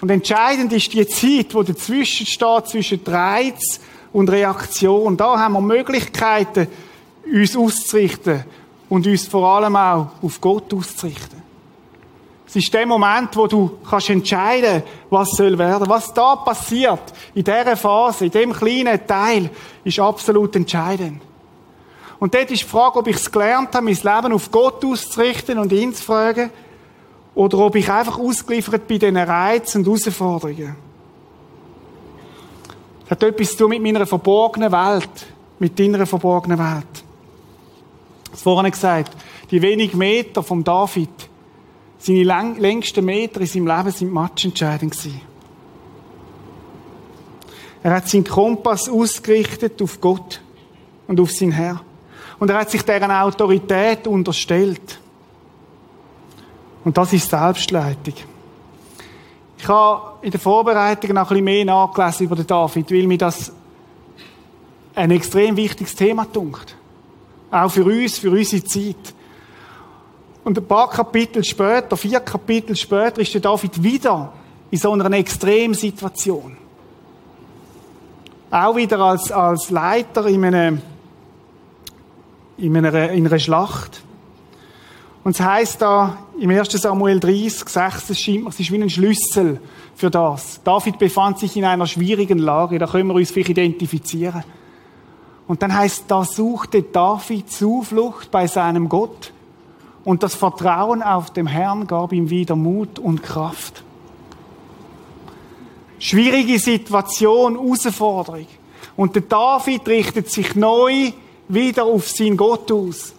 Und 0.00 0.10
entscheidend 0.10 0.72
ist 0.72 0.92
die 0.92 1.06
Zeit, 1.06 1.54
wo 1.54 1.62
dazwischen 1.62 2.26
steht, 2.26 2.66
zwischen 2.68 3.00
Reiz 3.06 3.80
und 4.16 4.30
Reaktion. 4.30 5.14
Da 5.14 5.38
haben 5.38 5.52
wir 5.52 5.60
Möglichkeiten, 5.60 6.68
uns 7.30 7.54
auszurichten 7.54 8.44
und 8.88 9.06
uns 9.06 9.26
vor 9.26 9.46
allem 9.46 9.76
auch 9.76 10.06
auf 10.22 10.40
Gott 10.40 10.72
auszurichten. 10.72 11.42
Es 12.46 12.56
ist 12.56 12.72
der 12.72 12.86
Moment, 12.86 13.36
wo 13.36 13.46
du 13.46 13.78
kannst 13.88 14.08
entscheiden, 14.08 14.82
was 15.10 15.32
soll 15.32 15.58
werden. 15.58 15.86
Was 15.86 16.14
da 16.14 16.36
passiert, 16.36 17.12
in 17.34 17.44
dieser 17.44 17.76
Phase, 17.76 18.24
in 18.24 18.30
dem 18.30 18.52
kleinen 18.54 19.06
Teil, 19.06 19.50
ist 19.84 19.98
absolut 19.98 20.56
entscheidend. 20.56 21.20
Und 22.18 22.32
dort 22.32 22.50
ist 22.50 22.62
die 22.62 22.68
Frage, 22.68 23.00
ob 23.00 23.08
ich 23.08 23.16
es 23.16 23.30
gelernt 23.30 23.74
habe, 23.74 23.84
mein 23.84 23.94
Leben 23.96 24.32
auf 24.32 24.50
Gott 24.50 24.82
auszurichten 24.82 25.58
und 25.58 25.72
ihn 25.72 25.92
zu 25.92 26.02
fragen, 26.02 26.50
oder 27.34 27.58
ob 27.58 27.74
ich 27.76 27.90
einfach 27.90 28.18
ausgeliefert 28.18 28.86
bin 28.86 28.98
diesen 28.98 29.18
Reizen 29.18 29.84
und 29.86 29.86
Herausforderungen. 29.86 30.85
Das 33.08 33.12
hat 33.12 33.22
etwas 33.22 33.50
zu 33.50 33.58
tun 33.58 33.70
mit 33.70 33.82
meiner 33.82 34.04
verborgenen 34.04 34.72
Welt, 34.72 35.26
mit 35.60 35.78
deiner 35.78 36.04
verborgenen 36.06 36.58
Welt. 36.58 37.04
Ich 38.34 38.40
vorhin 38.40 38.70
gesagt, 38.70 39.16
die 39.50 39.62
wenigen 39.62 39.96
Meter 39.96 40.42
vom 40.42 40.64
David, 40.64 41.08
seine 41.98 42.24
längsten 42.58 43.04
Meter 43.04 43.40
in 43.40 43.46
seinem 43.46 43.68
Leben 43.68 43.90
sind 43.90 44.12
matchentscheidend 44.12 44.92
gewesen. 44.92 45.20
Er 47.82 47.92
hat 47.92 48.08
seinen 48.08 48.24
Kompass 48.24 48.88
ausgerichtet 48.88 49.80
auf 49.80 50.00
Gott 50.00 50.40
und 51.06 51.20
auf 51.20 51.30
sein 51.30 51.52
Herr. 51.52 51.80
Und 52.40 52.50
er 52.50 52.58
hat 52.58 52.70
sich 52.70 52.82
deren 52.82 53.10
Autorität 53.12 54.06
unterstellt. 54.08 54.98
Und 56.84 56.98
das 56.98 57.12
ist 57.12 57.30
Selbstleitung. 57.30 58.14
Ich 59.58 59.68
habe 59.68 60.18
in 60.22 60.30
der 60.30 60.40
Vorbereitung 60.40 61.14
noch 61.14 61.22
ein 61.22 61.28
bisschen 61.28 61.44
mehr 61.44 61.64
nachgelesen 61.64 62.26
über 62.26 62.36
den 62.36 62.46
David, 62.46 62.90
weil 62.90 63.06
mir 63.06 63.18
das 63.18 63.52
ein 64.94 65.10
extrem 65.10 65.56
wichtiges 65.56 65.94
Thema 65.94 66.26
dunkt. 66.26 66.76
Auch 67.50 67.70
für 67.70 67.84
uns, 67.84 68.18
für 68.18 68.30
unsere 68.30 68.64
Zeit. 68.64 69.14
Und 70.44 70.58
ein 70.58 70.66
paar 70.66 70.88
Kapitel 70.90 71.44
später, 71.44 71.96
vier 71.96 72.20
Kapitel 72.20 72.76
später, 72.76 73.20
ist 73.20 73.34
der 73.34 73.40
David 73.40 73.82
wieder 73.82 74.32
in 74.70 74.78
so 74.78 74.92
einer 74.92 75.10
Extremsituation. 75.12 76.56
Auch 78.50 78.76
wieder 78.76 78.98
als, 79.00 79.30
als 79.32 79.70
Leiter 79.70 80.26
in 80.26 80.44
einer, 80.44 80.78
in 82.58 82.76
einer, 82.76 83.10
in 83.10 83.26
einer 83.26 83.38
Schlacht. 83.38 84.02
Und 85.24 85.32
es 85.32 85.40
heißt 85.40 85.82
da 85.82 86.18
im 86.38 86.50
1. 86.50 86.70
Samuel 86.70 87.18
30, 87.18 87.68
6, 87.68 88.10
es 88.10 88.20
scheint 88.20 88.44
mir, 88.44 88.50
es 88.50 88.60
ist 88.60 88.70
wie 88.70 88.82
ein 88.82 88.90
Schlüssel 88.90 89.60
für 89.94 90.10
das. 90.10 90.60
David 90.62 90.98
befand 90.98 91.38
sich 91.38 91.56
in 91.56 91.64
einer 91.64 91.86
schwierigen 91.86 92.38
Lage, 92.38 92.78
da 92.78 92.86
können 92.86 93.08
wir 93.08 93.14
uns 93.14 93.30
vielleicht 93.30 93.50
identifizieren. 93.50 94.44
Und 95.46 95.62
dann 95.62 95.74
heißt, 95.74 96.04
da 96.08 96.24
suchte 96.24 96.82
David 96.82 97.50
Zuflucht 97.50 98.30
bei 98.30 98.46
seinem 98.46 98.88
Gott 98.88 99.32
und 100.04 100.22
das 100.22 100.34
Vertrauen 100.34 101.02
auf 101.02 101.32
dem 101.32 101.48
Herrn 101.48 101.88
gab 101.88 102.12
ihm 102.12 102.30
wieder 102.30 102.54
Mut 102.54 102.98
und 102.98 103.24
Kraft. 103.24 103.82
Schwierige 105.98 106.58
Situation, 106.58 107.54
Herausforderung. 107.54 108.46
Und 108.96 109.14
der 109.14 109.22
David 109.22 109.88
richtet 109.88 110.30
sich 110.30 110.54
neu 110.54 111.12
wieder 111.48 111.84
auf 111.84 112.08
seinen 112.08 112.36
Gott 112.36 112.70
aus. 112.70 113.15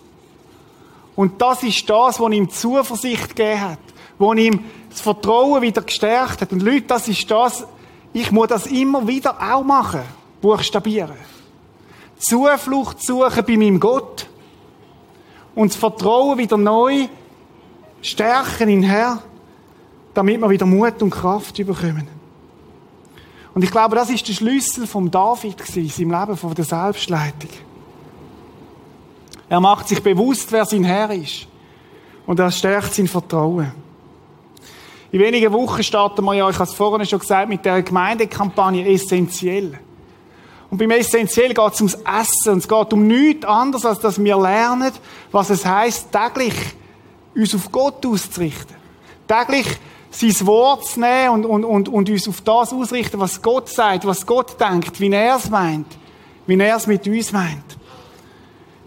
Und 1.18 1.42
das 1.42 1.64
ist 1.64 1.90
das, 1.90 2.20
was 2.20 2.32
ihm 2.32 2.48
Zuversicht 2.48 3.36
gegeben 3.36 3.60
hat, 3.60 3.80
was 4.20 4.38
ihm 4.38 4.64
das 4.88 5.02
Vertrauen 5.02 5.64
wieder 5.64 5.82
gestärkt 5.82 6.42
hat. 6.42 6.52
Und 6.54 6.62
Leute, 6.62 6.84
das 6.84 7.08
ist 7.08 7.30
das, 7.30 7.66
ich 8.14 8.32
muss 8.32 8.48
das 8.50 8.68
immer 8.68 9.08
wieder 9.08 9.36
auch 9.42 9.64
machen, 9.64 10.02
buchstabieren. 10.42 11.18
Zuflucht 12.20 13.04
suchen 13.04 13.44
bei 13.46 13.58
meinem 13.58 13.80
Gott 13.80 14.30
und 15.56 15.72
das 15.72 15.76
Vertrauen 15.76 16.38
wieder 16.38 16.56
neu 16.56 17.08
stärken 18.04 18.70
in 18.70 18.84
Herr, 18.84 19.24
damit 20.14 20.40
wir 20.40 20.50
wieder 20.52 20.68
Mut 20.68 21.02
und 21.02 21.10
Kraft 21.10 21.58
bekommen. 21.58 22.08
Und 23.56 23.64
ich 23.64 23.72
glaube, 23.72 23.96
das 23.96 24.12
ist 24.12 24.28
der 24.28 24.34
Schlüssel 24.34 24.86
vom 24.86 25.10
David 25.10 25.58
gewesen, 25.58 26.04
im 26.04 26.12
Leben 26.12 26.38
von 26.38 26.54
der 26.54 26.66
Selbstleitung. 26.66 27.50
Er 29.50 29.60
macht 29.60 29.88
sich 29.88 30.02
bewusst, 30.02 30.52
wer 30.52 30.66
sein 30.66 30.84
Herr 30.84 31.12
ist. 31.12 31.48
Und 32.26 32.40
er 32.40 32.52
stärkt 32.52 32.94
sein 32.94 33.08
Vertrauen. 33.08 33.72
In 35.12 35.22
wenigen 35.22 35.54
Wochen 35.54 35.84
starten 35.84 36.26
wir 36.26 36.34
ja, 36.34 36.50
ich 36.50 36.56
habe 36.56 36.70
es 36.70 36.76
vorhin 36.76 37.08
schon 37.08 37.20
gesagt, 37.20 37.48
mit 37.48 37.64
der 37.64 37.82
Gemeindekampagne 37.82 38.86
essentiell. 38.88 39.80
Und 40.70 40.78
beim 40.78 40.92
Essentiell 40.92 41.54
geht 41.54 41.74
es 41.74 41.80
ums 41.80 41.94
Essen. 41.94 42.54
Und 42.54 42.58
es 42.60 42.68
geht 42.68 42.94
um 42.94 43.08
nichts 43.08 43.46
anderes, 43.46 43.86
als 43.86 44.00
dass 44.00 44.22
wir 44.22 44.38
lernen, 44.38 44.92
was 45.32 45.50
es 45.50 45.66
heißt, 45.66 46.10
täglich 46.12 46.54
uns 47.34 47.56
auf 47.56 47.72
Gott 47.72 48.06
auszurichten. 48.06 48.76
Täglich 49.28 49.68
sein 50.12 50.48
Wort 50.48 50.86
zu 50.86 51.00
nehmen 51.00 51.30
und, 51.30 51.46
und, 51.46 51.64
und, 51.64 51.90
und 51.90 52.10
uns 52.10 52.28
auf 52.28 52.42
das 52.42 52.74
ausrichten, 52.74 53.20
was 53.20 53.42
Gott 53.42 53.70
sagt, 53.70 54.06
was 54.06 54.26
Gott 54.26 54.60
denkt, 54.60 55.00
wie 55.00 55.12
er 55.12 55.38
es 55.38 55.50
meint, 55.50 55.88
wie 56.48 56.60
er 56.60 56.76
es 56.76 56.88
mit 56.88 57.08
uns 57.08 57.32
meint. 57.32 57.77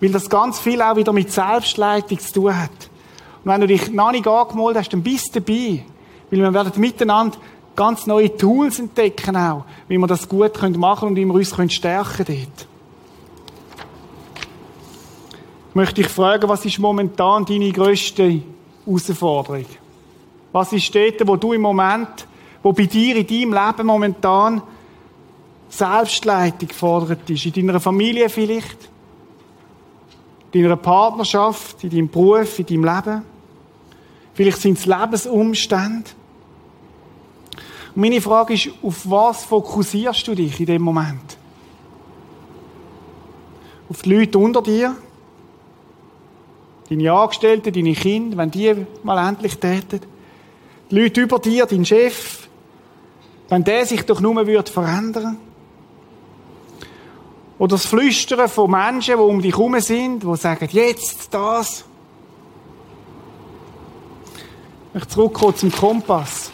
Weil 0.01 0.13
das 0.13 0.29
ganz 0.29 0.59
viel 0.59 0.81
auch 0.81 0.97
wieder 0.97 1.13
mit 1.13 1.31
Selbstleitung 1.31 2.19
zu 2.19 2.33
tun 2.33 2.57
hat. 2.57 2.71
Und 3.45 3.53
wenn 3.53 3.61
du 3.61 3.67
dich 3.67 3.91
noch 3.91 4.13
nicht 4.13 4.27
angemeldet 4.27 4.79
hast, 4.83 4.93
dann 4.93 5.03
bist 5.03 5.35
du 5.35 5.41
dabei. 5.41 5.85
Weil 6.31 6.41
wir 6.41 6.55
werden 6.55 6.81
miteinander 6.81 7.39
ganz 7.77 8.07
neue 8.07 8.37
Tools 8.37 8.79
entdecken 8.79 9.37
auch, 9.37 9.65
wie 9.89 9.99
wir 9.99 10.07
das 10.07 10.29
gut 10.29 10.61
machen 10.77 11.01
können 11.01 11.11
und 11.11 11.17
wie 11.17 11.25
wir 11.25 11.35
uns 11.35 11.73
stärken 11.73 12.25
können 12.25 12.47
dort. 12.47 12.67
Ich 15.71 15.75
möchte 15.75 16.03
dich 16.03 16.09
fragen, 16.09 16.49
was 16.49 16.65
ist 16.65 16.79
momentan 16.79 17.45
deine 17.45 17.71
grösste 17.71 18.43
Herausforderung? 18.85 19.67
Was 20.53 20.73
ist 20.73 20.93
dort, 20.95 21.27
wo 21.27 21.37
du 21.37 21.53
im 21.53 21.63
Moment, 21.63 22.27
wo 22.63 22.73
bei 22.73 22.87
dir 22.87 23.17
in 23.17 23.27
deinem 23.27 23.55
Leben 23.55 23.87
momentan 23.87 24.63
Selbstleitung 25.69 26.69
gefordert 26.69 27.31
ist? 27.31 27.47
In 27.47 27.69
deiner 27.69 27.81
Familie 27.81 28.29
vielleicht? 28.29 28.90
In 30.53 30.63
deiner 30.63 30.77
Partnerschaft, 30.77 31.83
in 31.85 31.91
deinem 31.91 32.09
Beruf, 32.09 32.59
in 32.59 32.67
deinem 32.67 32.85
Leben. 32.85 33.23
Vielleicht 34.35 34.59
sind 34.59 34.79
es 34.79 34.87
Lebensumstände. 34.87 36.11
Und 37.95 38.03
meine 38.03 38.21
Frage 38.21 38.55
ist, 38.55 38.71
auf 38.83 39.09
was 39.09 39.45
fokussierst 39.45 40.27
du 40.29 40.35
dich 40.35 40.59
in 40.61 40.67
dem 40.67 40.83
Moment? 40.83 41.37
Auf 43.89 44.03
die 44.03 44.15
Leute 44.15 44.39
unter 44.39 44.63
dir? 44.63 44.97
Deine 46.89 47.13
Angestellten, 47.13 47.73
deine 47.73 47.93
Kinder, 47.93 48.37
wenn 48.37 48.51
die 48.51 48.87
mal 49.03 49.29
endlich 49.29 49.59
täten? 49.59 50.01
Die 50.91 51.01
Leute 51.01 51.21
über 51.21 51.39
dir, 51.39 51.67
dein 51.67 51.85
Chef? 51.85 52.49
Wenn 53.49 53.65
der 53.65 53.87
sich 53.87 54.03
doch 54.03 54.21
nur 54.21 54.45
verändern 54.45 55.15
würde? 55.15 55.50
Oder 57.61 57.73
das 57.73 57.85
Flüstern 57.85 58.49
von 58.49 58.71
Menschen, 58.71 59.17
die 59.19 59.23
um 59.23 59.43
dich 59.43 59.53
herum 59.53 59.79
sind, 59.81 60.23
die 60.23 60.37
sagen, 60.37 60.67
jetzt 60.73 61.29
das. 61.31 61.85
Ich 64.89 64.95
möchte 64.95 65.09
zurückkommen 65.11 65.55
zum 65.55 65.71
Kompass. 65.71 66.53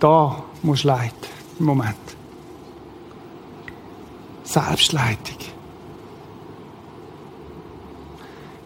Da 0.00 0.42
musst 0.62 0.84
du 0.84 0.88
leiten, 0.88 1.28
im 1.58 1.66
Moment. 1.66 1.96
Selbstleitung. 4.44 5.36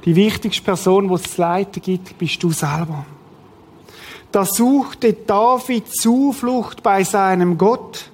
Die 0.05 0.15
wichtigste 0.15 0.63
Person, 0.63 1.09
die 1.09 1.15
es 1.15 1.25
zu 1.25 1.41
leiten 1.41 1.83
gibt, 1.83 2.17
bist 2.19 2.41
du 2.41 2.53
selber. 2.53 3.05
Da 4.37 4.45
suchte 4.45 5.15
David 5.15 5.89
Zuflucht 5.89 6.83
bei 6.83 7.05
seinem 7.05 7.57
Gott 7.57 8.11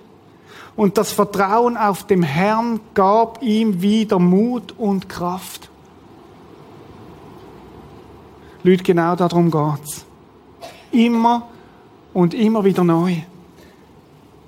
und 0.77 0.97
das 0.97 1.11
Vertrauen 1.11 1.77
auf 1.77 2.07
dem 2.07 2.23
Herrn 2.23 2.79
gab 2.95 3.43
ihm 3.43 3.83
wieder 3.83 4.21
Mut 4.21 4.73
und 4.79 5.09
Kraft. 5.09 5.69
Leute, 8.63 8.85
genau 8.85 9.17
darum 9.17 9.51
geht's. 9.51 10.05
Immer 10.93 11.49
und 12.15 12.35
immer 12.35 12.63
wieder 12.63 12.85
neu. 12.85 13.17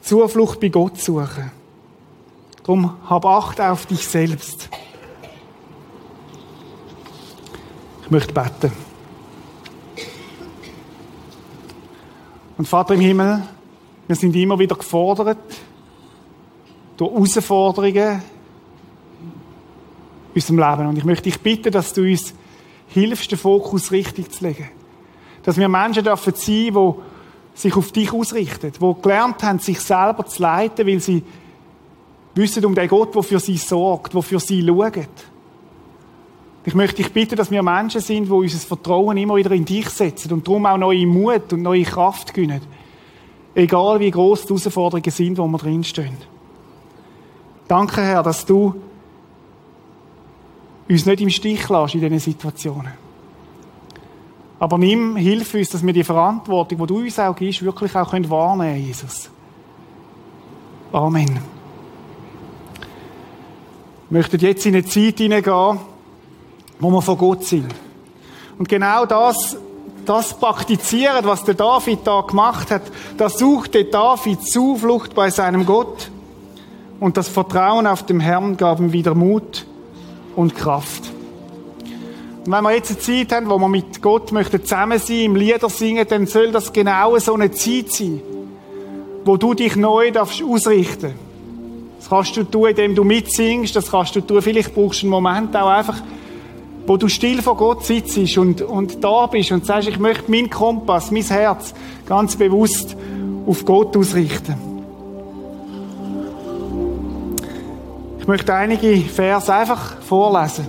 Zuflucht 0.00 0.60
bei 0.60 0.68
Gott 0.68 1.00
suchen. 1.00 1.50
Darum 2.62 2.94
hab 3.10 3.26
Acht 3.26 3.60
auf 3.60 3.86
dich 3.86 4.06
selbst. 4.06 4.68
Ich 8.04 8.10
möchte 8.12 8.32
beten. 8.32 8.93
Und 12.56 12.68
Vater 12.68 12.94
im 12.94 13.00
Himmel, 13.00 13.42
wir 14.06 14.16
sind 14.16 14.36
immer 14.36 14.58
wieder 14.58 14.76
gefordert 14.76 15.38
durch 16.96 17.12
Herausforderungen 17.12 18.22
in 20.34 20.34
unserem 20.34 20.58
Leben. 20.58 20.86
Und 20.88 20.98
ich 20.98 21.04
möchte 21.04 21.24
dich 21.24 21.40
bitten, 21.40 21.72
dass 21.72 21.92
du 21.92 22.02
uns 22.02 22.32
hilfst, 22.88 23.30
den 23.30 23.38
Fokus 23.38 23.90
richtig 23.90 24.30
zu 24.30 24.44
legen. 24.44 24.68
Dass 25.42 25.56
wir 25.56 25.68
Menschen 25.68 26.04
dürfen 26.04 26.34
sein, 26.34 26.72
die 26.74 26.94
sich 27.54 27.76
auf 27.76 27.90
dich 27.90 28.12
ausrichten, 28.12 28.72
die 28.72 29.02
gelernt 29.02 29.42
haben, 29.42 29.58
sich 29.58 29.80
selber 29.80 30.24
zu 30.26 30.42
leiten, 30.42 30.86
weil 30.86 31.00
sie 31.00 31.24
wissen 32.34 32.64
um 32.64 32.74
den 32.74 32.88
Gott, 32.88 33.14
der 33.14 33.22
für 33.22 33.40
sie 33.40 33.56
sorgt, 33.56 34.14
der 34.14 34.22
für 34.22 34.40
sie 34.40 34.64
schaut. 34.64 34.94
Ich 36.66 36.74
möchte 36.74 36.96
dich 36.96 37.12
bitten, 37.12 37.36
dass 37.36 37.50
wir 37.50 37.62
Menschen 37.62 38.00
sind, 38.00 38.26
die 38.26 38.32
unser 38.32 38.58
Vertrauen 38.58 39.16
immer 39.18 39.36
wieder 39.36 39.50
in 39.52 39.66
dich 39.66 39.88
setzen 39.90 40.32
und 40.32 40.46
darum 40.46 40.64
auch 40.64 40.78
neue 40.78 41.06
Mut 41.06 41.52
und 41.52 41.62
neue 41.62 41.82
Kraft 41.82 42.32
gewinnen. 42.32 42.62
Egal 43.54 44.00
wie 44.00 44.10
groß 44.10 44.42
die 44.42 44.48
Herausforderungen 44.48 45.10
sind, 45.10 45.38
wo 45.38 45.46
wir 45.46 45.58
drinstehen. 45.58 46.16
Danke, 47.68 48.02
Herr, 48.02 48.22
dass 48.22 48.44
du 48.46 48.74
uns 50.88 51.06
nicht 51.06 51.20
im 51.20 51.30
Stich 51.30 51.68
lässt 51.68 51.94
in 51.94 52.00
diesen 52.00 52.18
Situationen. 52.18 52.92
Aber 54.58 54.78
nimm, 54.78 55.16
hilf 55.16 55.54
uns, 55.54 55.70
dass 55.70 55.84
wir 55.84 55.92
die 55.92 56.04
Verantwortung, 56.04 56.78
die 56.78 56.86
du 56.86 56.98
uns 56.98 57.18
auch 57.18 57.36
gibst, 57.36 57.62
wirklich 57.62 57.94
auch 57.94 58.12
wahrnehmen 58.12 58.74
können, 58.74 58.86
Jesus. 58.86 59.30
Amen. 60.92 61.38
Wir 64.08 64.18
möchten 64.18 64.38
jetzt 64.38 64.64
in 64.64 64.74
eine 64.74 64.84
Zeit 64.84 65.18
hineingehen, 65.18 65.78
wo 66.78 66.90
wir 66.90 67.02
von 67.02 67.18
Gott 67.18 67.44
sind. 67.44 67.74
Und 68.58 68.68
genau 68.68 69.06
das 69.06 69.56
das 70.04 70.34
praktizieren, 70.34 71.24
was 71.24 71.44
der 71.44 71.54
David 71.54 72.00
da 72.04 72.20
gemacht 72.20 72.70
hat, 72.70 72.82
da 73.16 73.28
suchte 73.28 73.84
David 73.84 74.42
Zuflucht 74.42 75.14
bei 75.14 75.30
seinem 75.30 75.66
Gott. 75.66 76.10
Und 77.00 77.16
das 77.16 77.28
Vertrauen 77.28 77.86
auf 77.86 78.04
dem 78.04 78.20
Herrn 78.20 78.56
gab 78.56 78.78
ihm 78.78 78.92
wieder 78.92 79.14
Mut 79.14 79.66
und 80.36 80.54
Kraft. 80.54 81.10
Und 82.44 82.52
wenn 82.52 82.62
wir 82.62 82.72
jetzt 82.72 82.90
eine 82.90 82.98
Zeit 82.98 83.32
haben, 83.32 83.48
wo 83.48 83.58
wir 83.58 83.68
mit 83.68 84.02
Gott 84.02 84.30
möchten 84.32 84.62
zusammen 84.62 84.98
sein, 84.98 85.20
im 85.20 85.36
Lieder 85.36 85.68
singen, 85.70 86.06
dann 86.08 86.26
soll 86.26 86.52
das 86.52 86.72
genau 86.72 87.18
so 87.18 87.34
eine 87.34 87.50
Zeit 87.50 87.90
sein, 87.90 88.20
wo 89.24 89.36
du 89.36 89.54
dich 89.54 89.76
neu 89.76 90.10
darfst 90.10 90.42
ausrichten. 90.42 91.14
Das 91.98 92.10
kannst 92.10 92.36
du 92.36 92.44
tun, 92.44 92.68
indem 92.68 92.94
du 92.94 93.02
mitsingst, 93.02 93.74
das 93.74 93.90
kannst 93.90 94.14
du 94.14 94.20
tun. 94.20 94.42
Vielleicht 94.42 94.74
brauchst 94.74 95.02
du 95.02 95.06
einen 95.06 95.10
Moment 95.10 95.56
auch 95.56 95.68
einfach, 95.68 96.02
wo 96.86 96.96
du 96.96 97.08
still 97.08 97.40
vor 97.42 97.56
Gott 97.56 97.84
sitzt 97.84 98.36
und, 98.36 98.60
und 98.62 99.02
da 99.02 99.26
bist 99.26 99.52
und 99.52 99.64
sagst, 99.64 99.88
ich 99.88 99.98
möchte 99.98 100.30
meinen 100.30 100.50
Kompass, 100.50 101.10
mein 101.10 101.22
Herz 101.22 101.74
ganz 102.06 102.36
bewusst 102.36 102.96
auf 103.46 103.64
Gott 103.64 103.96
ausrichten. 103.96 104.54
Ich 108.18 108.28
möchte 108.28 108.54
einige 108.54 108.96
Verse 109.02 109.52
einfach 109.52 110.00
vorlesen. 110.00 110.66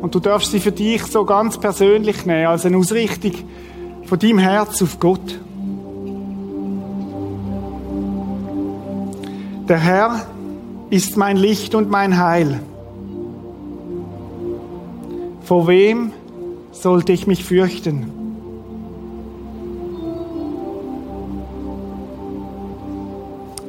Und 0.00 0.14
du 0.14 0.20
darfst 0.20 0.50
sie 0.50 0.60
für 0.60 0.72
dich 0.72 1.02
so 1.04 1.24
ganz 1.24 1.58
persönlich 1.58 2.24
nehmen, 2.24 2.46
als 2.46 2.64
eine 2.64 2.76
Ausrichtung 2.76 3.32
von 4.04 4.18
deinem 4.18 4.38
Herz 4.38 4.80
auf 4.80 4.98
Gott. 5.00 5.38
Der 9.68 9.78
Herr 9.78 10.26
ist 10.88 11.16
mein 11.18 11.36
Licht 11.36 11.74
und 11.74 11.90
mein 11.90 12.16
Heil. 12.16 12.60
Vor 15.48 15.66
wem 15.66 16.12
sollte 16.72 17.12
ich 17.12 17.26
mich 17.26 17.42
fürchten? 17.42 18.12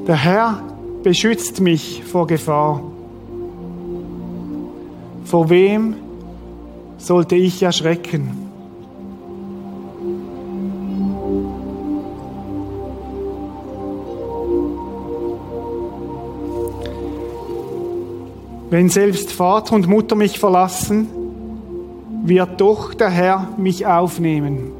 Der 0.05 0.17
Herr 0.17 0.61
beschützt 1.03 1.61
mich 1.61 2.03
vor 2.03 2.27
Gefahr. 2.27 2.81
Vor 5.23 5.49
wem 5.49 5.95
sollte 6.97 7.37
ich 7.37 7.63
erschrecken? 7.63 8.31
Wenn 18.69 18.89
selbst 18.89 19.31
Vater 19.31 19.75
und 19.75 19.87
Mutter 19.87 20.17
mich 20.17 20.39
verlassen, 20.39 21.07
wird 22.29 22.61
doch 22.61 22.93
der 22.93 23.09
Herr 23.09 23.49
mich 23.57 23.85
aufnehmen. 23.85 24.71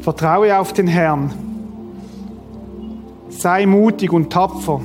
Vertraue 0.00 0.58
auf 0.58 0.72
den 0.72 0.86
Herrn. 0.86 1.32
Sei 3.30 3.66
mutig 3.66 4.12
und 4.12 4.32
tapfer 4.32 4.80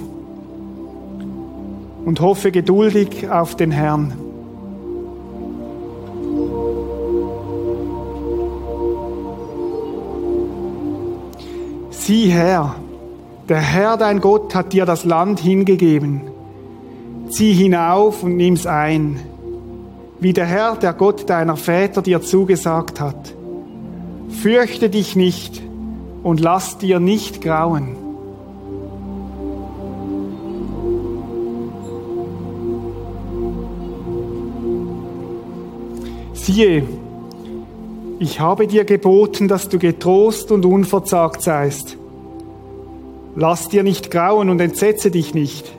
und 2.05 2.19
hoffe 2.21 2.51
geduldig 2.51 3.29
auf 3.29 3.55
den 3.55 3.71
Herrn. 3.71 4.13
Sieh 11.91 12.29
her, 12.29 12.75
der 13.49 13.59
Herr 13.59 13.97
dein 13.97 14.21
Gott 14.21 14.53
hat 14.53 14.73
dir 14.73 14.85
das 14.85 15.05
Land 15.05 15.39
hingegeben. 15.39 16.21
Zieh 17.29 17.53
hinauf 17.53 18.21
und 18.21 18.37
nimm's 18.37 18.67
ein, 18.67 19.19
wie 20.19 20.33
der 20.33 20.45
Herr, 20.45 20.75
der 20.75 20.93
Gott 20.93 21.29
deiner 21.29 21.57
Väter 21.57 22.03
dir 22.03 22.21
zugesagt 22.21 23.01
hat. 23.01 23.33
Fürchte 24.29 24.89
dich 24.89 25.15
nicht 25.15 25.61
und 26.21 26.39
lass 26.39 26.77
dir 26.77 26.99
nicht 26.99 27.41
grauen. 27.41 27.95
Siehe, 36.33 36.83
ich 38.19 38.39
habe 38.39 38.67
dir 38.67 38.85
geboten, 38.85 39.47
dass 39.47 39.69
du 39.69 39.79
getrost 39.79 40.51
und 40.51 40.65
unverzagt 40.65 41.41
seist. 41.41 41.98
Lass 43.35 43.69
dir 43.69 43.83
nicht 43.83 44.11
grauen 44.11 44.49
und 44.49 44.59
entsetze 44.59 45.11
dich 45.11 45.33
nicht, 45.33 45.71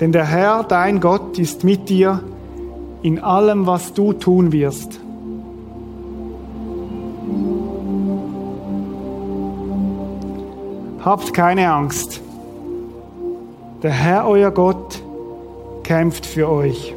denn 0.00 0.12
der 0.12 0.26
Herr, 0.26 0.64
dein 0.64 1.00
Gott, 1.00 1.38
ist 1.38 1.64
mit 1.64 1.88
dir 1.88 2.22
in 3.02 3.18
allem, 3.18 3.66
was 3.66 3.92
du 3.94 4.12
tun 4.12 4.52
wirst. 4.52 5.00
Habt 11.04 11.34
keine 11.34 11.72
Angst. 11.72 12.20
Der 13.82 13.90
Herr, 13.90 14.28
euer 14.28 14.52
Gott, 14.52 15.02
kämpft 15.82 16.26
für 16.26 16.48
euch. 16.48 16.94